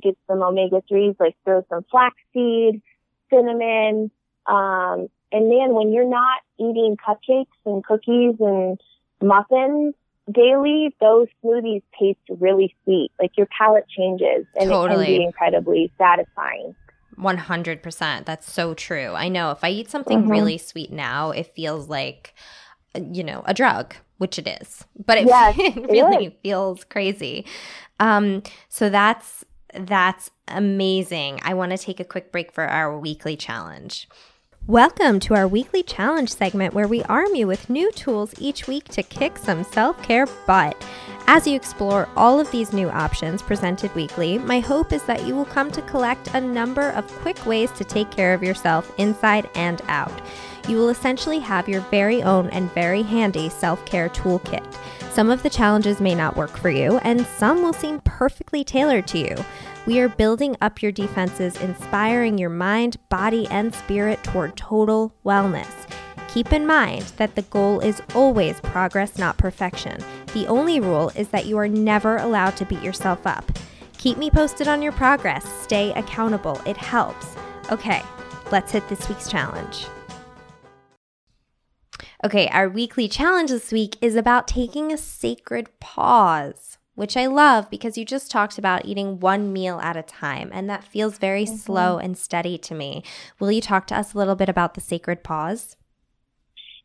[0.00, 2.82] get some omega threes, like throw some flaxseed,
[3.30, 4.10] cinnamon.
[4.46, 8.80] Um, and then when you're not eating cupcakes and cookies and
[9.22, 9.94] muffins
[10.30, 13.10] daily, those smoothies taste really sweet.
[13.20, 15.04] Like your palate changes and totally.
[15.04, 16.74] it can be incredibly satisfying.
[17.22, 18.24] 100%.
[18.24, 19.12] That's so true.
[19.14, 20.30] I know if I eat something mm-hmm.
[20.30, 22.34] really sweet now, it feels like,
[22.94, 27.46] you know, a drug, which it is, but it, yes, it really feels crazy.
[28.00, 31.40] Um, so that's, that's amazing.
[31.42, 34.08] I want to take a quick break for our weekly challenge.
[34.68, 38.84] Welcome to our weekly challenge segment where we arm you with new tools each week
[38.90, 40.80] to kick some self care butt.
[41.26, 45.34] As you explore all of these new options presented weekly, my hope is that you
[45.34, 49.50] will come to collect a number of quick ways to take care of yourself inside
[49.56, 50.22] and out.
[50.68, 54.64] You will essentially have your very own and very handy self care toolkit.
[55.10, 59.08] Some of the challenges may not work for you, and some will seem perfectly tailored
[59.08, 59.36] to you.
[59.84, 65.66] We are building up your defenses, inspiring your mind, body, and spirit toward total wellness.
[66.28, 69.98] Keep in mind that the goal is always progress, not perfection.
[70.34, 73.50] The only rule is that you are never allowed to beat yourself up.
[73.98, 75.44] Keep me posted on your progress.
[75.62, 76.60] Stay accountable.
[76.64, 77.34] It helps.
[77.72, 78.02] Okay,
[78.52, 79.86] let's hit this week's challenge.
[82.24, 87.70] Okay, our weekly challenge this week is about taking a sacred pause, which I love
[87.70, 91.44] because you just talked about eating one meal at a time, and that feels very
[91.44, 91.56] mm-hmm.
[91.56, 93.02] slow and steady to me.
[93.38, 95.76] Will you talk to us a little bit about the sacred pause?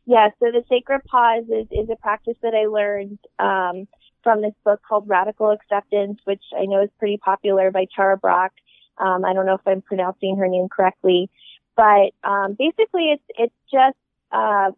[0.06, 3.86] Yeah, so the sacred pause is, is a practice that I learned um,
[4.22, 8.52] from this book called Radical Acceptance, which I know is pretty popular by Tara Brach.
[8.96, 11.28] Um, I don't know if I'm pronouncing her name correctly,
[11.76, 13.96] but um, basically it's it's just
[14.32, 14.70] uh,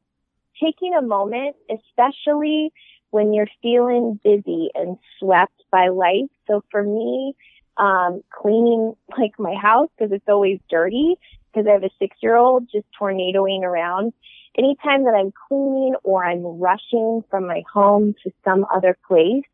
[0.63, 2.73] taking a moment, especially
[3.11, 6.31] when you're feeling busy and swept by life.
[6.47, 7.35] So for me,
[7.77, 11.17] um, cleaning like my house because it's always dirty
[11.53, 14.13] because I have a six year old just tornadoing around.
[14.57, 19.45] Anytime that I'm cleaning or I'm rushing from my home to some other place,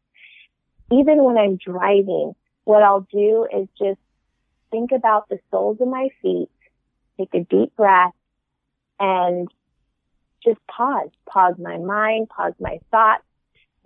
[0.90, 4.00] even when I'm driving, what I'll do is just
[4.70, 6.48] think about the soles of my feet,
[7.18, 8.12] take a deep breath
[8.98, 9.48] and
[10.44, 13.22] just pause, pause my mind, pause my thoughts.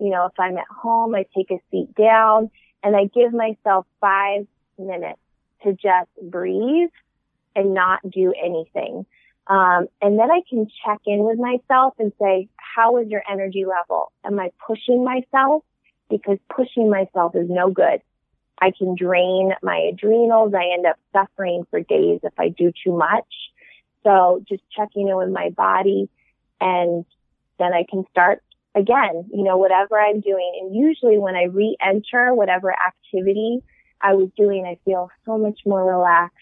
[0.01, 2.51] You know, if I'm at home, I take a seat down
[2.83, 4.47] and I give myself five
[4.79, 5.21] minutes
[5.63, 6.91] to just breathe
[7.55, 9.05] and not do anything.
[9.47, 13.65] Um, and then I can check in with myself and say, how is your energy
[13.67, 14.13] level?
[14.25, 15.65] Am I pushing myself?
[16.09, 18.01] Because pushing myself is no good.
[18.61, 20.55] I can drain my adrenals.
[20.55, 23.27] I end up suffering for days if I do too much.
[24.05, 26.09] So just checking in with my body
[26.61, 27.05] and
[27.59, 28.43] then I can start
[28.75, 30.61] again, you know, whatever I'm doing.
[30.61, 33.61] And usually when I re-enter whatever activity
[34.01, 36.37] I was doing, I feel so much more relaxed,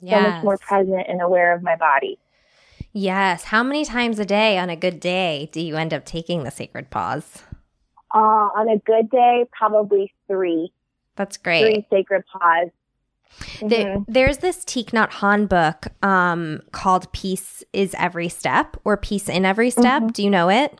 [0.00, 0.22] yes.
[0.22, 2.18] so much more present and aware of my body.
[2.92, 3.44] Yes.
[3.44, 6.50] How many times a day on a good day do you end up taking the
[6.50, 7.42] sacred pause?
[8.14, 10.72] Uh, on a good day, probably three.
[11.16, 11.62] That's great.
[11.62, 12.68] Three sacred pause.
[13.60, 14.02] Mm-hmm.
[14.08, 19.46] there's this Thich Nhat Hanh book um, called Peace is Every Step or Peace in
[19.46, 20.02] Every Step.
[20.02, 20.08] Mm-hmm.
[20.08, 20.78] Do you know it?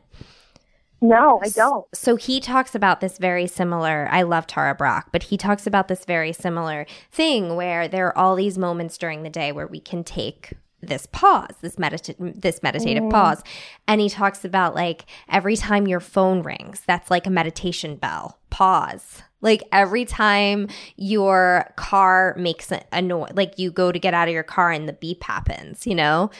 [1.03, 1.85] No, I don't.
[1.93, 4.07] So he talks about this very similar.
[4.09, 8.17] I love Tara Brach, but he talks about this very similar thing where there are
[8.17, 12.63] all these moments during the day where we can take this pause, this medita- this
[12.63, 13.11] meditative mm.
[13.11, 13.43] pause.
[13.85, 18.39] And he talks about like every time your phone rings, that's like a meditation bell.
[18.49, 19.23] Pause.
[19.41, 24.29] Like every time your car makes a, a noise, like you go to get out
[24.29, 26.31] of your car and the beep happens, you know?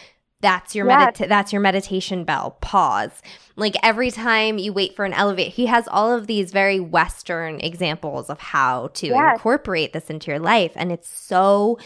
[0.43, 1.17] That's your yes.
[1.17, 2.57] medita- that's your meditation bell.
[2.61, 3.21] Pause.
[3.55, 7.59] Like every time you wait for an elevator, he has all of these very Western
[7.61, 9.35] examples of how to yes.
[9.35, 10.73] incorporate this into your life.
[10.75, 11.79] And it's so,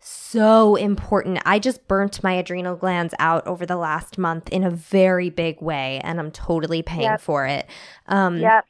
[0.00, 1.40] so important.
[1.44, 5.60] I just burnt my adrenal glands out over the last month in a very big
[5.60, 7.20] way, and I'm totally paying yep.
[7.20, 7.68] for it.
[8.06, 8.64] Um, yep.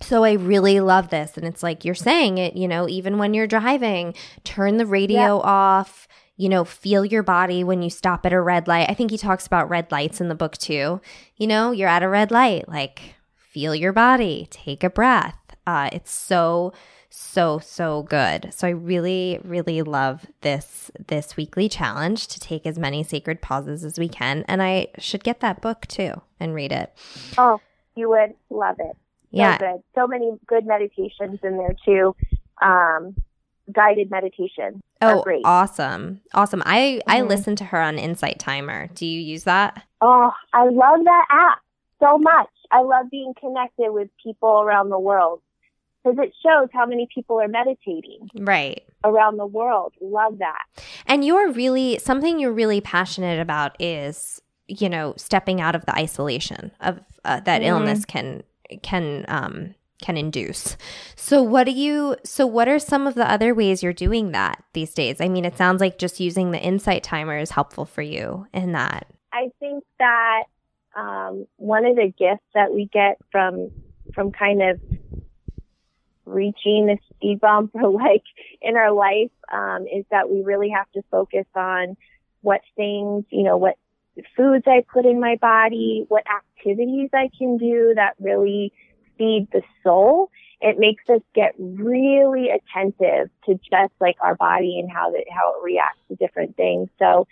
[0.00, 1.36] So I really love this.
[1.36, 5.36] And it's like you're saying it, you know, even when you're driving, turn the radio
[5.36, 5.44] yep.
[5.46, 8.90] off you know, feel your body when you stop at a red light.
[8.90, 11.00] I think he talks about red lights in the book too.
[11.36, 15.38] You know, you're at a red light, like feel your body, take a breath.
[15.66, 16.72] Uh, it's so
[17.08, 18.52] so so good.
[18.52, 23.84] So I really really love this this weekly challenge to take as many sacred pauses
[23.84, 26.92] as we can and I should get that book too and read it.
[27.38, 27.60] Oh,
[27.94, 28.92] you would love it.
[28.92, 29.58] So yeah.
[29.58, 29.82] good.
[29.94, 32.14] So many good meditations in there too.
[32.60, 33.16] Um,
[33.72, 34.82] guided meditation.
[35.02, 35.42] Oh, great.
[35.44, 36.20] awesome.
[36.34, 36.62] Awesome.
[36.64, 37.10] I, mm-hmm.
[37.10, 38.88] I listen to her on Insight Timer.
[38.94, 39.82] Do you use that?
[40.00, 41.58] Oh, I love that app
[42.00, 42.48] so much.
[42.70, 45.40] I love being connected with people around the world
[46.02, 48.28] because it shows how many people are meditating.
[48.36, 48.84] Right.
[49.04, 49.94] Around the world.
[50.00, 50.64] Love that.
[51.06, 55.94] And you're really, something you're really passionate about is, you know, stepping out of the
[55.94, 57.68] isolation of uh, that mm-hmm.
[57.68, 58.42] illness can,
[58.82, 60.76] can, um, can induce.
[61.14, 64.62] So what do you so what are some of the other ways you're doing that
[64.72, 65.20] these days?
[65.20, 68.72] I mean, it sounds like just using the insight timer is helpful for you in
[68.72, 69.06] that.
[69.32, 70.44] I think that
[70.96, 73.70] um, one of the gifts that we get from
[74.14, 74.80] from kind of
[76.24, 78.24] reaching the speed bump or like
[78.60, 81.96] in our life um, is that we really have to focus on
[82.42, 83.76] what things, you know, what
[84.36, 88.72] foods I put in my body, what activities I can do that really
[89.18, 94.90] feed the soul, it makes us get really attentive to just like our body and
[94.90, 96.88] how that how it reacts to different things.
[96.98, 97.26] So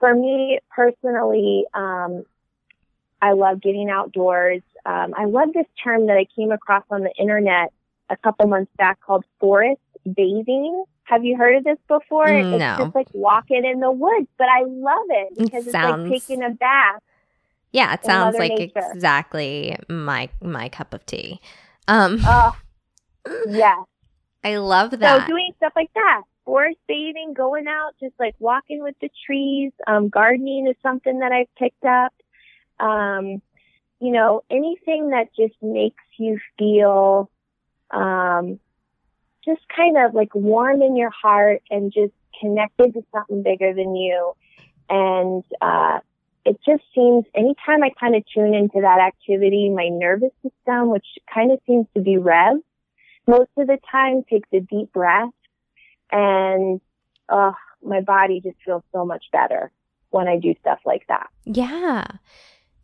[0.00, 2.24] for me personally, um,
[3.20, 4.62] I love getting outdoors.
[4.86, 7.72] Um, I love this term that I came across on the internet
[8.10, 10.84] a couple months back called forest bathing.
[11.04, 12.26] Have you heard of this before?
[12.26, 15.74] Mm, it's just like walking in the woods, but I love it because it it's
[15.74, 17.02] like taking a bath
[17.74, 18.88] yeah, it sounds like nature.
[18.92, 21.40] exactly my my cup of tea.
[21.88, 22.56] Um Oh.
[23.48, 23.82] Yeah.
[24.44, 25.26] I love that.
[25.26, 26.22] So doing stuff like that.
[26.44, 31.32] Forest bathing, going out, just like walking with the trees, um, gardening is something that
[31.32, 32.12] I've picked up.
[32.78, 33.42] Um,
[33.98, 37.28] you know, anything that just makes you feel
[37.90, 38.60] um
[39.44, 43.96] just kind of like warm in your heart and just connected to something bigger than
[43.96, 44.32] you
[44.88, 45.98] and uh
[46.44, 51.06] it just seems anytime I kind of tune into that activity, my nervous system, which
[51.32, 52.58] kind of seems to be rev,
[53.26, 55.30] most of the time takes a deep breath
[56.12, 56.80] and
[57.28, 59.70] uh, my body just feels so much better
[60.10, 61.28] when I do stuff like that.
[61.44, 62.04] Yeah.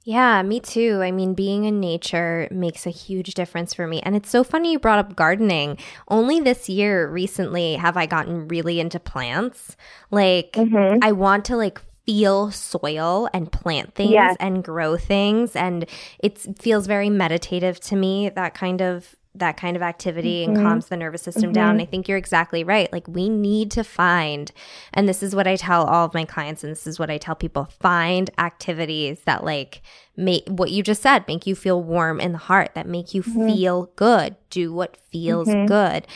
[0.05, 1.01] Yeah, me too.
[1.03, 4.01] I mean, being in nature makes a huge difference for me.
[4.01, 5.77] And it's so funny you brought up gardening.
[6.09, 9.77] Only this year recently have I gotten really into plants.
[10.11, 11.01] Like mm-hmm.
[11.03, 14.37] I want to like feel soil and plant things yes.
[14.41, 15.87] and grow things and
[16.19, 20.57] it feels very meditative to me that kind of that kind of activity mm-hmm.
[20.57, 21.53] and calms the nervous system mm-hmm.
[21.53, 21.81] down.
[21.81, 22.93] I think you're exactly right.
[22.93, 24.51] Like we need to find,
[24.93, 27.19] and this is what I tell all of my clients, and this is what I
[27.19, 29.83] tell people: find activities that like
[30.17, 33.23] make what you just said make you feel warm in the heart, that make you
[33.23, 33.47] mm-hmm.
[33.47, 34.37] feel good.
[34.51, 35.67] Do what feels mm-hmm.
[35.67, 36.07] good.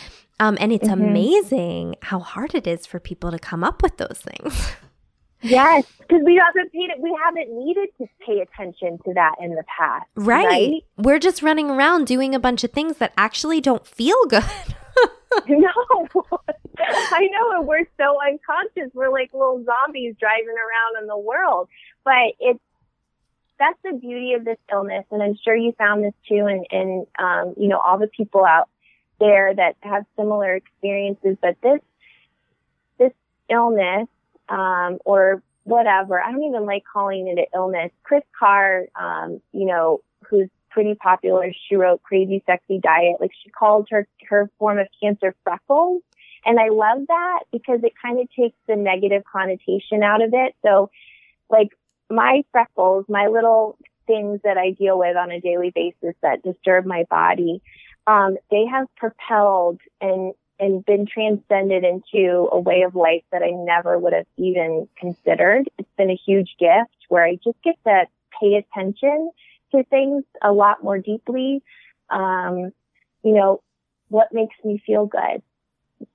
[0.40, 1.04] Um, and it's mm-hmm.
[1.04, 4.72] amazing how hard it is for people to come up with those things.
[5.44, 7.00] Yes, because we haven't paid it.
[7.00, 10.06] We haven't needed to pay attention to that in the past.
[10.14, 10.46] Right.
[10.46, 10.84] right?
[10.96, 14.42] We're just running around doing a bunch of things that actually don't feel good.
[15.48, 15.68] no,
[16.78, 18.90] I know, and we're so unconscious.
[18.94, 21.68] We're like little zombies driving around in the world.
[22.04, 22.60] But it's
[23.58, 27.06] that's the beauty of this illness, and I'm sure you found this too, and and
[27.18, 28.68] um, you know all the people out
[29.20, 31.36] there that have similar experiences.
[31.40, 31.80] But this
[32.98, 33.12] this
[33.50, 34.08] illness
[34.48, 36.20] um, or whatever.
[36.20, 37.90] I don't even like calling it an illness.
[38.02, 43.16] Kris Carr, um, you know, who's pretty popular, she wrote Crazy Sexy Diet.
[43.20, 46.02] Like she called her her form of cancer freckles.
[46.44, 50.54] And I love that because it kind of takes the negative connotation out of it.
[50.62, 50.90] So
[51.48, 51.68] like
[52.10, 56.84] my freckles, my little things that I deal with on a daily basis that disturb
[56.84, 57.62] my body,
[58.06, 63.50] um, they have propelled and and been transcended into a way of life that I
[63.50, 65.68] never would have even considered.
[65.78, 68.04] It's been a huge gift where I just get to
[68.40, 69.30] pay attention
[69.72, 71.62] to things a lot more deeply.
[72.10, 72.72] Um,
[73.22, 73.62] you know,
[74.08, 75.42] what makes me feel good?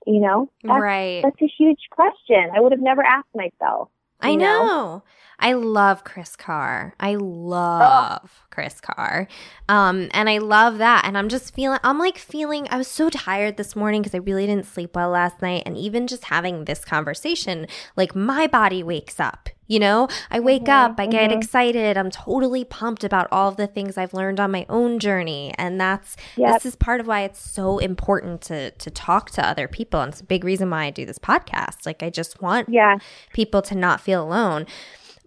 [0.06, 1.22] You know, that's, right.
[1.24, 2.52] That's a huge question.
[2.56, 3.90] I would have never asked myself.
[4.22, 4.66] I know?
[4.66, 5.04] know?
[5.40, 6.94] I love Kris Carr.
[7.00, 8.46] I love oh.
[8.52, 9.28] Kris Carr.
[9.70, 11.06] Um, and I love that.
[11.06, 14.20] And I'm just feeling, I'm like feeling, I was so tired this morning because I
[14.20, 15.64] really didn't sleep well last night.
[15.66, 19.50] And even just having this conversation, like my body wakes up.
[19.68, 21.38] You know, I wake mm-hmm, up, I get mm-hmm.
[21.38, 21.96] excited.
[21.96, 25.54] I'm totally pumped about all of the things I've learned on my own journey.
[25.60, 26.56] And that's, yep.
[26.56, 30.02] this is part of why it's so important to, to talk to other people.
[30.02, 31.86] And it's a big reason why I do this podcast.
[31.86, 32.98] Like, I just want yeah.
[33.32, 34.66] people to not feel alone.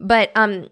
[0.02, 0.68] But um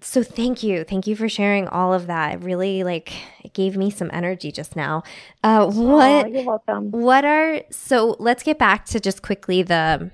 [0.00, 0.84] so thank you.
[0.84, 2.34] Thank you for sharing all of that.
[2.34, 3.12] It really like
[3.42, 5.02] it gave me some energy just now.
[5.42, 6.90] Uh what oh, you're welcome.
[6.90, 10.10] What are so let's get back to just quickly the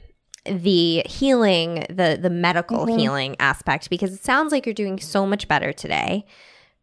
[0.47, 2.99] the healing, the the medical mm-hmm.
[2.99, 6.25] healing aspect because it sounds like you're doing so much better today.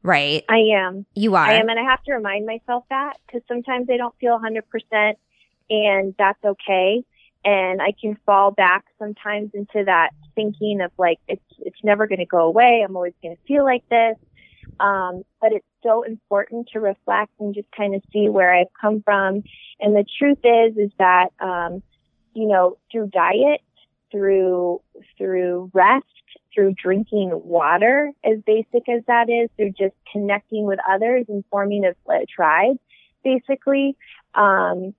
[0.03, 0.43] Right?
[0.47, 1.05] I am.
[1.15, 1.45] You are.
[1.45, 5.15] I am and I have to remind myself that cuz sometimes I don't feel 100%
[5.69, 7.03] and that's okay
[7.43, 12.19] and I can fall back sometimes into that thinking of like it's it's never going
[12.19, 12.85] to go away.
[12.87, 14.15] I'm always going to feel like this.
[14.79, 19.01] Um, but it's so important to reflect and just kind of see where I've come
[19.01, 19.43] from.
[19.79, 21.81] And the truth is, is that um,
[22.33, 23.61] you know, through diet,
[24.11, 24.81] through
[25.17, 26.05] through rest,
[26.53, 31.83] through drinking water, as basic as that is, through just connecting with others and forming
[31.83, 32.77] a, a tribe,
[33.23, 33.97] basically.
[34.35, 34.93] Um,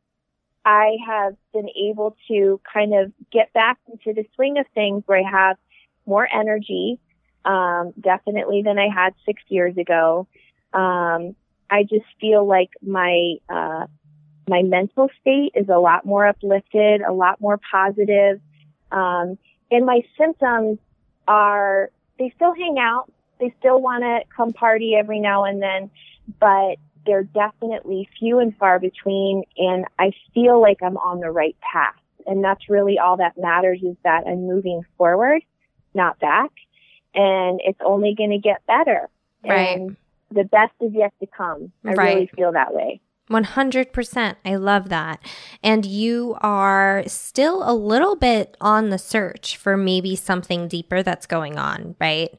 [0.69, 5.19] I have been able to kind of get back into the swing of things where
[5.19, 5.57] I have
[6.05, 7.01] more energy,
[7.47, 10.27] um, definitely than I had six years ago.
[10.75, 11.35] Um,
[11.71, 13.87] I just feel like my, uh,
[14.47, 18.39] my mental state is a lot more uplifted, a lot more positive.
[18.93, 19.39] Um,
[19.71, 20.79] and my symptoms
[21.27, 23.11] are, they still hang out.
[23.41, 25.91] They still want to come party every now and then,
[26.39, 26.77] but
[27.09, 31.95] they're definitely few and far between and I feel like I'm on the right path.
[32.27, 35.41] And that's really all that matters is that I'm moving forward,
[35.95, 36.51] not back.
[37.15, 39.09] And it's only going to get better.
[39.43, 39.79] Right.
[39.79, 39.97] And
[40.31, 41.73] the best is yet to come.
[41.83, 42.15] I right.
[42.15, 43.01] really feel that way.
[43.31, 44.37] 100%.
[44.45, 45.21] I love that.
[45.63, 51.27] And you are still a little bit on the search for maybe something deeper that's
[51.27, 52.39] going on, right?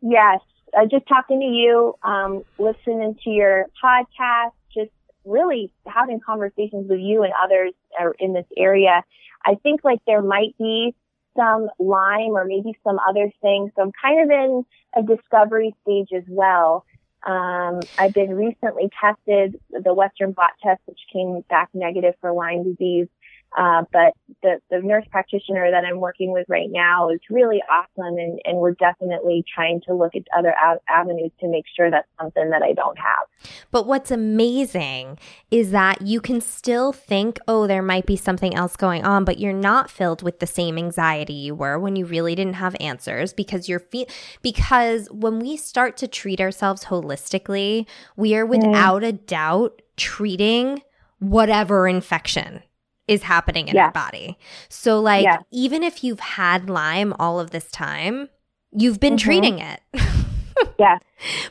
[0.00, 0.40] Yes
[0.76, 4.90] uh, just talking to you, um, listening to your podcast, just
[5.24, 7.72] really having conversations with you and others
[8.18, 9.02] in this area.
[9.44, 10.94] I think like there might be
[11.36, 13.72] some Lyme or maybe some other things.
[13.76, 14.64] So I'm kind of in
[14.96, 16.84] a discovery stage as well.
[17.26, 22.64] Um, I've been recently tested the Western blot test, which came back negative for Lyme
[22.64, 23.08] disease.
[23.56, 28.18] Uh, but the, the nurse practitioner that I'm working with right now is really awesome
[28.18, 32.08] and, and we're definitely trying to look at other av- avenues to make sure that's
[32.20, 33.52] something that I don't have.
[33.70, 35.18] But what's amazing
[35.52, 39.38] is that you can still think, oh, there might be something else going on, but
[39.38, 43.32] you're not filled with the same anxiety you were when you really didn't have answers
[43.32, 44.06] because you're fe-
[44.42, 47.86] because when we start to treat ourselves holistically,
[48.16, 48.68] we are mm-hmm.
[48.68, 49.08] without mm.
[49.08, 50.82] a doubt treating
[51.20, 52.62] whatever infection
[53.06, 53.86] is happening in yeah.
[53.86, 54.38] our body.
[54.68, 55.38] So, like, yeah.
[55.50, 58.28] even if you've had Lyme all of this time,
[58.72, 59.24] you've been mm-hmm.
[59.24, 59.80] treating it.
[60.78, 60.98] yeah.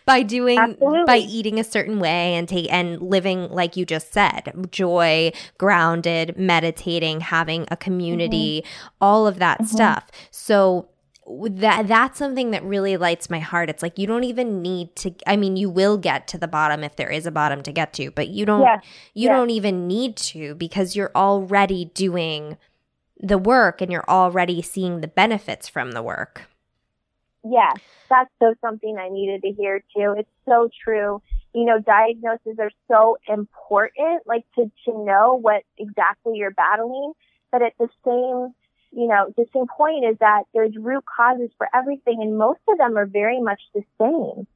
[0.06, 1.04] by doing Absolutely.
[1.06, 6.38] by eating a certain way and take and living like you just said, joy, grounded,
[6.38, 8.88] meditating, having a community, mm-hmm.
[9.02, 9.76] all of that mm-hmm.
[9.76, 10.10] stuff.
[10.32, 10.90] So
[11.26, 13.70] that that's something that really lights my heart.
[13.70, 16.84] It's like you don't even need to I mean you will get to the bottom
[16.84, 18.80] if there is a bottom to get to, but you don't yeah.
[19.14, 19.36] you yeah.
[19.36, 22.58] don't even need to because you're already doing
[23.20, 26.44] the work and you're already seeing the benefits from the work.
[27.46, 27.74] Yeah,
[28.10, 30.16] that's so something I needed to hear too.
[30.18, 31.22] It's so true.
[31.54, 37.14] You know, diagnoses are so important, like to, to know what exactly you're battling,
[37.52, 38.54] but at the same
[38.96, 42.78] you know, the same point is that there's root causes for everything and most of
[42.78, 44.48] them are very much the same.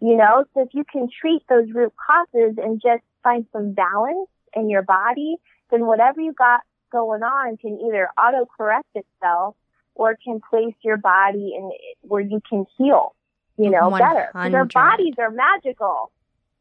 [0.00, 4.28] You know, so if you can treat those root causes and just find some balance
[4.54, 5.36] in your body,
[5.70, 6.60] then whatever you got
[6.92, 9.54] going on can either auto correct itself
[9.94, 11.70] or can place your body in
[12.02, 13.14] where you can heal,
[13.56, 13.98] you know, 100.
[13.98, 14.30] better.
[14.34, 16.10] Our bodies are magical.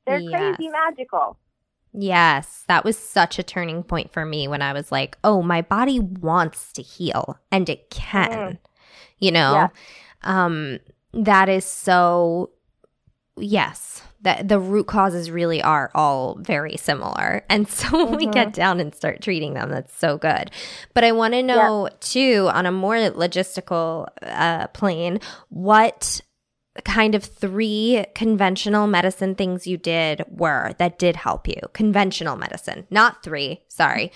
[0.06, 0.56] They're yes.
[0.56, 1.38] crazy magical.
[1.94, 5.62] Yes, that was such a turning point for me when I was like, oh, my
[5.62, 8.30] body wants to heal and it can.
[8.32, 8.58] Mm.
[9.20, 9.54] You know?
[9.54, 9.68] Yeah.
[10.24, 10.80] Um
[11.14, 12.50] that is so
[13.38, 17.46] yes, that the root causes really are all very similar.
[17.50, 18.16] And so when mm-hmm.
[18.16, 18.62] we get mm-hmm.
[18.62, 20.50] down and start treating them, that's so good.
[20.96, 21.96] But I want to know yeah.
[22.00, 25.20] too, on a more logistical uh, plane,
[25.50, 26.22] what
[26.82, 31.60] kind of three conventional medicine things you did were that did help you.
[31.74, 33.62] Conventional medicine, not three.
[33.68, 34.12] Sorry.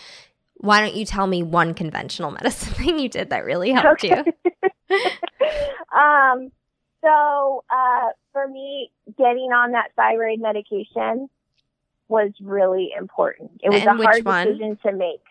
[0.56, 4.24] Why don't you tell me one conventional medicine thing you did that really helped okay.
[4.90, 4.98] you?
[5.98, 6.52] um,
[7.04, 11.30] so, uh, for me, getting on that thyroid medication
[12.08, 13.52] was really important.
[13.62, 14.48] It was and a hard one?
[14.48, 15.22] decision to make.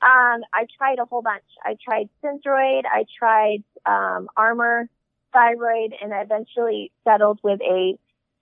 [0.00, 1.44] Um, I tried a whole bunch.
[1.62, 2.82] I tried Synthroid.
[2.86, 4.88] I tried um, Armour
[5.32, 7.94] thyroid and eventually settled with a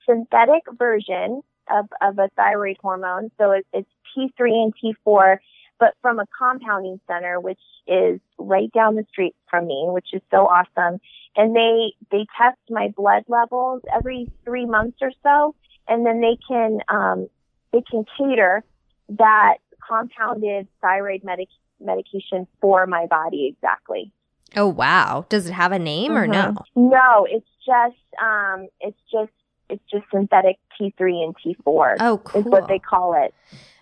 [0.08, 3.30] synthetic version of, of a thyroid hormone.
[3.38, 5.38] So it, it's T3 and T4,
[5.78, 10.22] but from a compounding center, which is right down the street from me, which is
[10.30, 11.00] so awesome.
[11.36, 15.54] And they, they test my blood levels every three months or so.
[15.88, 17.28] And then they can, um,
[17.72, 18.64] they can cater
[19.10, 21.48] that compounded thyroid medic-
[21.80, 24.12] medication for my body exactly.
[24.56, 25.26] Oh wow!
[25.28, 26.22] Does it have a name mm-hmm.
[26.22, 26.54] or no?
[26.74, 29.32] No, it's just um, it's just
[29.68, 31.96] it's just synthetic T three and T four.
[32.00, 32.40] Oh, cool.
[32.40, 33.34] Is what they call it.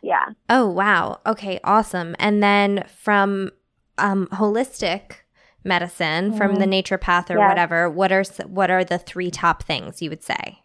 [0.02, 0.26] Yeah.
[0.48, 1.20] Oh wow.
[1.26, 2.14] Okay, awesome.
[2.18, 3.50] And then from
[3.96, 5.16] um, holistic
[5.64, 6.36] medicine, mm-hmm.
[6.36, 6.94] from the mm-hmm.
[6.94, 10.62] naturopath or whatever, what are what are the three top things you would say?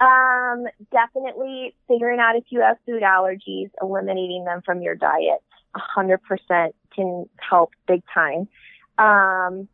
[0.00, 5.38] Um, definitely figuring out if you have food allergies, eliminating them from your diet.
[5.96, 8.48] 100% can help big time.
[8.98, 9.68] Um,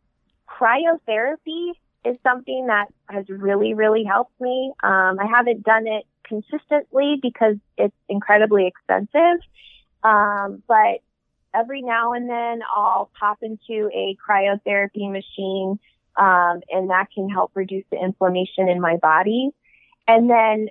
[0.47, 1.71] cryotherapy
[2.05, 4.71] is something that has really, really helped me.
[4.83, 9.41] Um, I haven't done it consistently because it's incredibly expensive.
[10.03, 11.01] Um, but
[11.53, 15.79] every now and then I'll pop into a cryotherapy machine,
[16.15, 19.49] um, and that can help reduce the inflammation in my body.
[20.07, 20.69] And then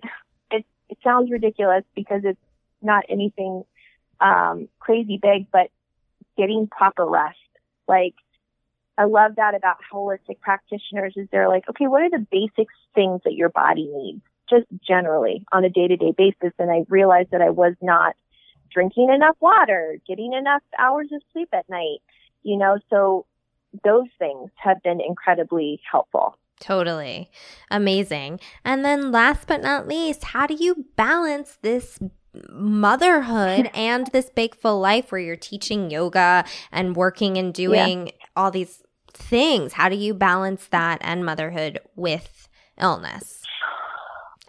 [0.51, 2.41] it, it sounds ridiculous because it's
[2.81, 3.65] not anything,
[4.21, 5.71] um, crazy big, but
[6.37, 7.37] getting proper rest.
[7.87, 8.15] Like
[8.99, 13.21] I love that about holistic practitioners is they're like, okay, what are the basic things
[13.25, 16.53] that your body needs just generally on a day to day basis?
[16.59, 18.17] And I realized that I was not
[18.73, 22.01] drinking enough water, getting enough hours of sleep at night,
[22.43, 23.25] you know, so
[23.85, 26.37] those things have been incredibly helpful.
[26.61, 27.31] Totally.
[27.71, 28.41] Amazing.
[28.65, 32.01] And then last but not least, how do you balance this
[32.51, 34.31] motherhood and this
[34.61, 38.13] full life where you're teaching yoga and working and doing yeah.
[38.35, 38.83] all these
[39.13, 39.75] things.
[39.75, 42.49] How do you balance that and motherhood with
[42.81, 43.43] illness?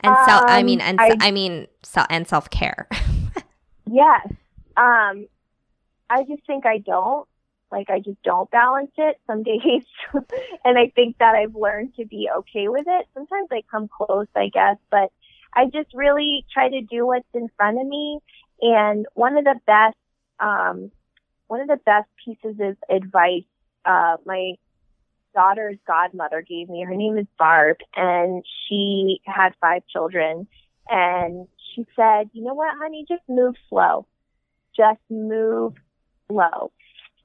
[0.01, 2.87] And um, self, I mean, and I, I mean, so, and self care.
[3.91, 4.27] yes.
[4.77, 5.27] Um,
[6.09, 7.27] I just think I don't.
[7.71, 9.83] Like, I just don't balance it some days.
[10.65, 13.07] and I think that I've learned to be okay with it.
[13.13, 15.11] Sometimes I come close, I guess, but
[15.53, 18.19] I just really try to do what's in front of me.
[18.61, 19.97] And one of the best,
[20.39, 20.91] um,
[21.47, 23.43] one of the best pieces of advice
[23.85, 24.53] uh, my
[25.33, 26.83] daughter's godmother gave me.
[26.83, 30.47] Her name is Barb, and she had five children.
[30.89, 33.05] And she said, "You know what, honey?
[33.07, 34.07] Just move slow.
[34.75, 35.73] Just move
[36.27, 36.71] slow."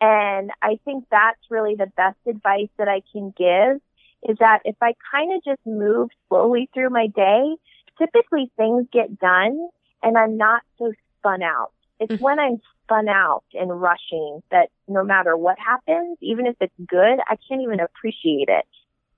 [0.00, 3.80] And I think that's really the best advice that I can give
[4.28, 7.56] is that if I kind of just move slowly through my day,
[7.98, 9.68] typically things get done
[10.02, 11.72] and I'm not so spun out.
[12.00, 12.24] It's mm-hmm.
[12.24, 17.18] when I'm spun out and rushing that no matter what happens, even if it's good,
[17.28, 18.66] I can't even appreciate it,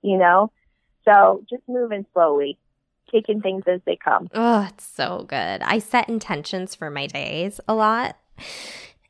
[0.01, 0.51] you know?
[1.05, 2.57] So just moving slowly,
[3.11, 4.29] taking things as they come.
[4.33, 5.61] Oh, it's so good.
[5.61, 8.17] I set intentions for my days a lot.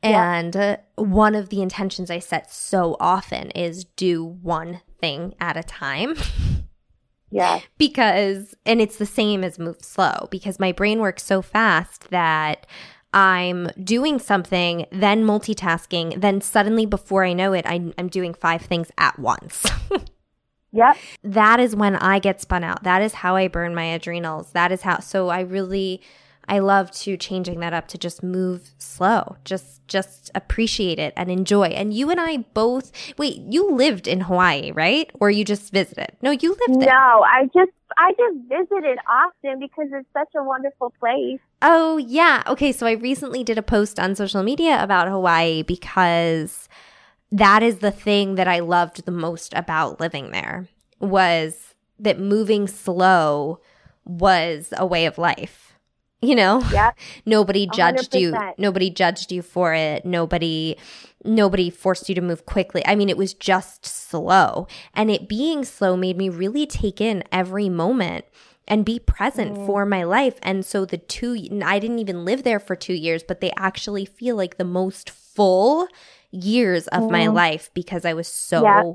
[0.02, 0.76] And yeah.
[0.96, 5.62] uh, one of the intentions I set so often is do one thing at a
[5.62, 6.16] time.
[7.30, 7.60] Yeah.
[7.76, 12.66] Because, and it's the same as move slow because my brain works so fast that
[13.12, 18.62] I'm doing something, then multitasking, then suddenly before I know it, I, I'm doing five
[18.62, 19.66] things at once.
[20.72, 20.96] Yep.
[21.24, 22.82] That is when I get spun out.
[22.84, 24.52] That is how I burn my adrenals.
[24.52, 26.02] That is how, so I really,
[26.48, 29.36] I love to changing that up to just move slow.
[29.44, 31.68] Just just appreciate it and enjoy.
[31.68, 35.10] And you and I both wait, you lived in Hawaii, right?
[35.20, 36.16] Or you just visited?
[36.22, 36.88] No, you lived there.
[36.88, 41.40] No, I just I just visited Austin because it's such a wonderful place.
[41.62, 42.42] Oh, yeah.
[42.46, 46.68] Okay, so I recently did a post on social media about Hawaii because
[47.32, 50.68] that is the thing that I loved the most about living there
[51.00, 53.60] was that moving slow
[54.04, 55.67] was a way of life
[56.20, 56.90] you know yeah
[57.24, 58.20] nobody judged 100%.
[58.20, 60.76] you nobody judged you for it nobody
[61.24, 65.64] nobody forced you to move quickly i mean it was just slow and it being
[65.64, 68.24] slow made me really take in every moment
[68.66, 69.66] and be present mm.
[69.66, 73.22] for my life and so the two i didn't even live there for 2 years
[73.22, 75.88] but they actually feel like the most full
[76.30, 77.10] years of mm.
[77.12, 78.92] my life because i was so yeah.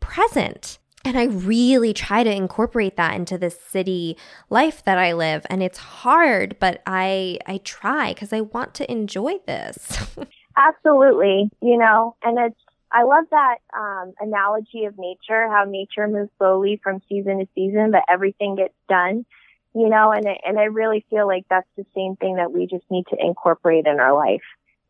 [0.00, 4.16] present and I really try to incorporate that into this city
[4.48, 5.44] life that I live.
[5.50, 9.98] And it's hard, but I I try because I want to enjoy this.
[10.56, 11.50] Absolutely.
[11.60, 16.80] You know, and it's I love that um, analogy of nature, how nature moves slowly
[16.82, 19.26] from season to season, but everything gets done.
[19.74, 22.84] You know, and and I really feel like that's the same thing that we just
[22.90, 24.44] need to incorporate in our life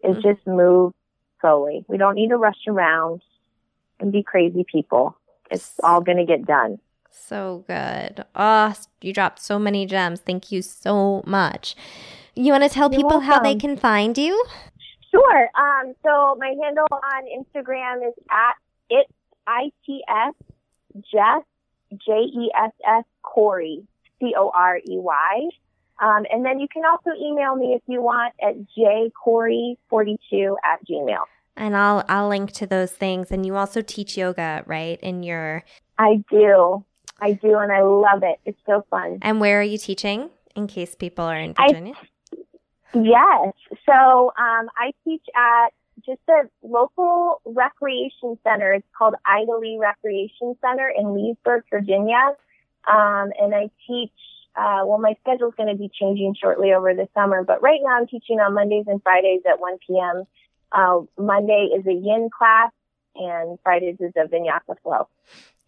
[0.05, 0.29] is mm-hmm.
[0.29, 0.93] just move
[1.41, 1.85] slowly.
[1.89, 3.23] We don't need to rush around
[3.99, 5.17] and be crazy people
[5.55, 6.79] it's all going to get done.
[7.11, 8.25] So good.
[8.35, 10.21] Oh, you dropped so many gems.
[10.21, 11.77] Thank you so much.
[12.35, 13.27] You want to tell You're people welcome.
[13.29, 14.45] how they can find you?
[15.11, 15.49] Sure.
[15.55, 18.55] Um, so my handle on Instagram is at
[18.91, 19.07] it
[19.47, 20.35] I T S
[20.97, 21.45] Jess
[21.93, 23.87] J E S S Corey
[24.21, 25.49] C O R E Y.
[26.03, 31.23] Um, and then you can also email me if you want at jcorey42 at gmail
[31.57, 33.31] and I'll I'll link to those things.
[33.31, 34.99] And you also teach yoga, right?
[35.01, 35.65] In your
[35.99, 36.85] I do,
[37.21, 38.41] I do, and I love it.
[38.45, 39.19] It's so fun.
[39.23, 40.31] And where are you teaching?
[40.57, 41.95] In case people are in Virginia.
[41.97, 42.39] I,
[42.95, 43.55] yes,
[43.87, 45.71] so um, I teach at
[46.05, 48.73] just a local recreation center.
[48.73, 52.37] It's called Ida Lee Recreation Center in Leesburg, Virginia,
[52.89, 54.13] um, and I teach.
[54.57, 57.81] Uh, well, my schedule is going to be changing shortly over the summer, but right
[57.83, 60.23] now I'm teaching on Mondays and Fridays at 1 p.m.
[60.75, 62.73] Uh, Monday is a yin class,
[63.15, 65.09] and Fridays is a vinyasa flow.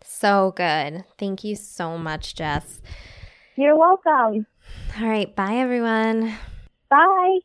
[0.02, 1.04] So good.
[1.18, 2.82] Thank you so much, Jess.
[3.54, 4.46] You're welcome.
[5.00, 5.34] All right.
[5.34, 6.34] Bye, everyone.
[6.90, 7.38] Bye.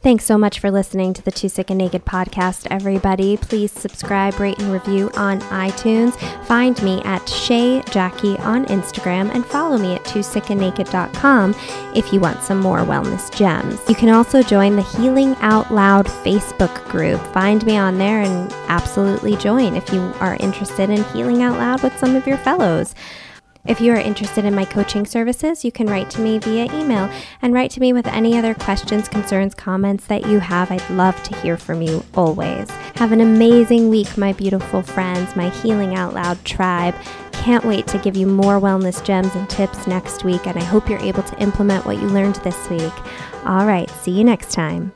[0.00, 3.36] Thanks so much for listening to the Too Sick and Naked podcast, everybody.
[3.36, 6.14] Please subscribe, rate, and review on iTunes.
[6.46, 11.54] Find me at Shay Jackie on Instagram and follow me at twosickandnaked.com
[11.94, 13.80] if you want some more wellness gems.
[13.88, 17.20] You can also join the Healing Out Loud Facebook group.
[17.32, 21.82] Find me on there and absolutely join if you are interested in healing out loud
[21.82, 22.94] with some of your fellows.
[23.66, 27.10] If you are interested in my coaching services, you can write to me via email
[27.40, 30.70] and write to me with any other questions, concerns, comments that you have.
[30.70, 32.68] I'd love to hear from you always.
[32.96, 36.94] Have an amazing week, my beautiful friends, my Healing Out Loud tribe.
[37.32, 40.90] Can't wait to give you more wellness gems and tips next week, and I hope
[40.90, 42.92] you're able to implement what you learned this week.
[43.46, 44.92] All right, see you next time.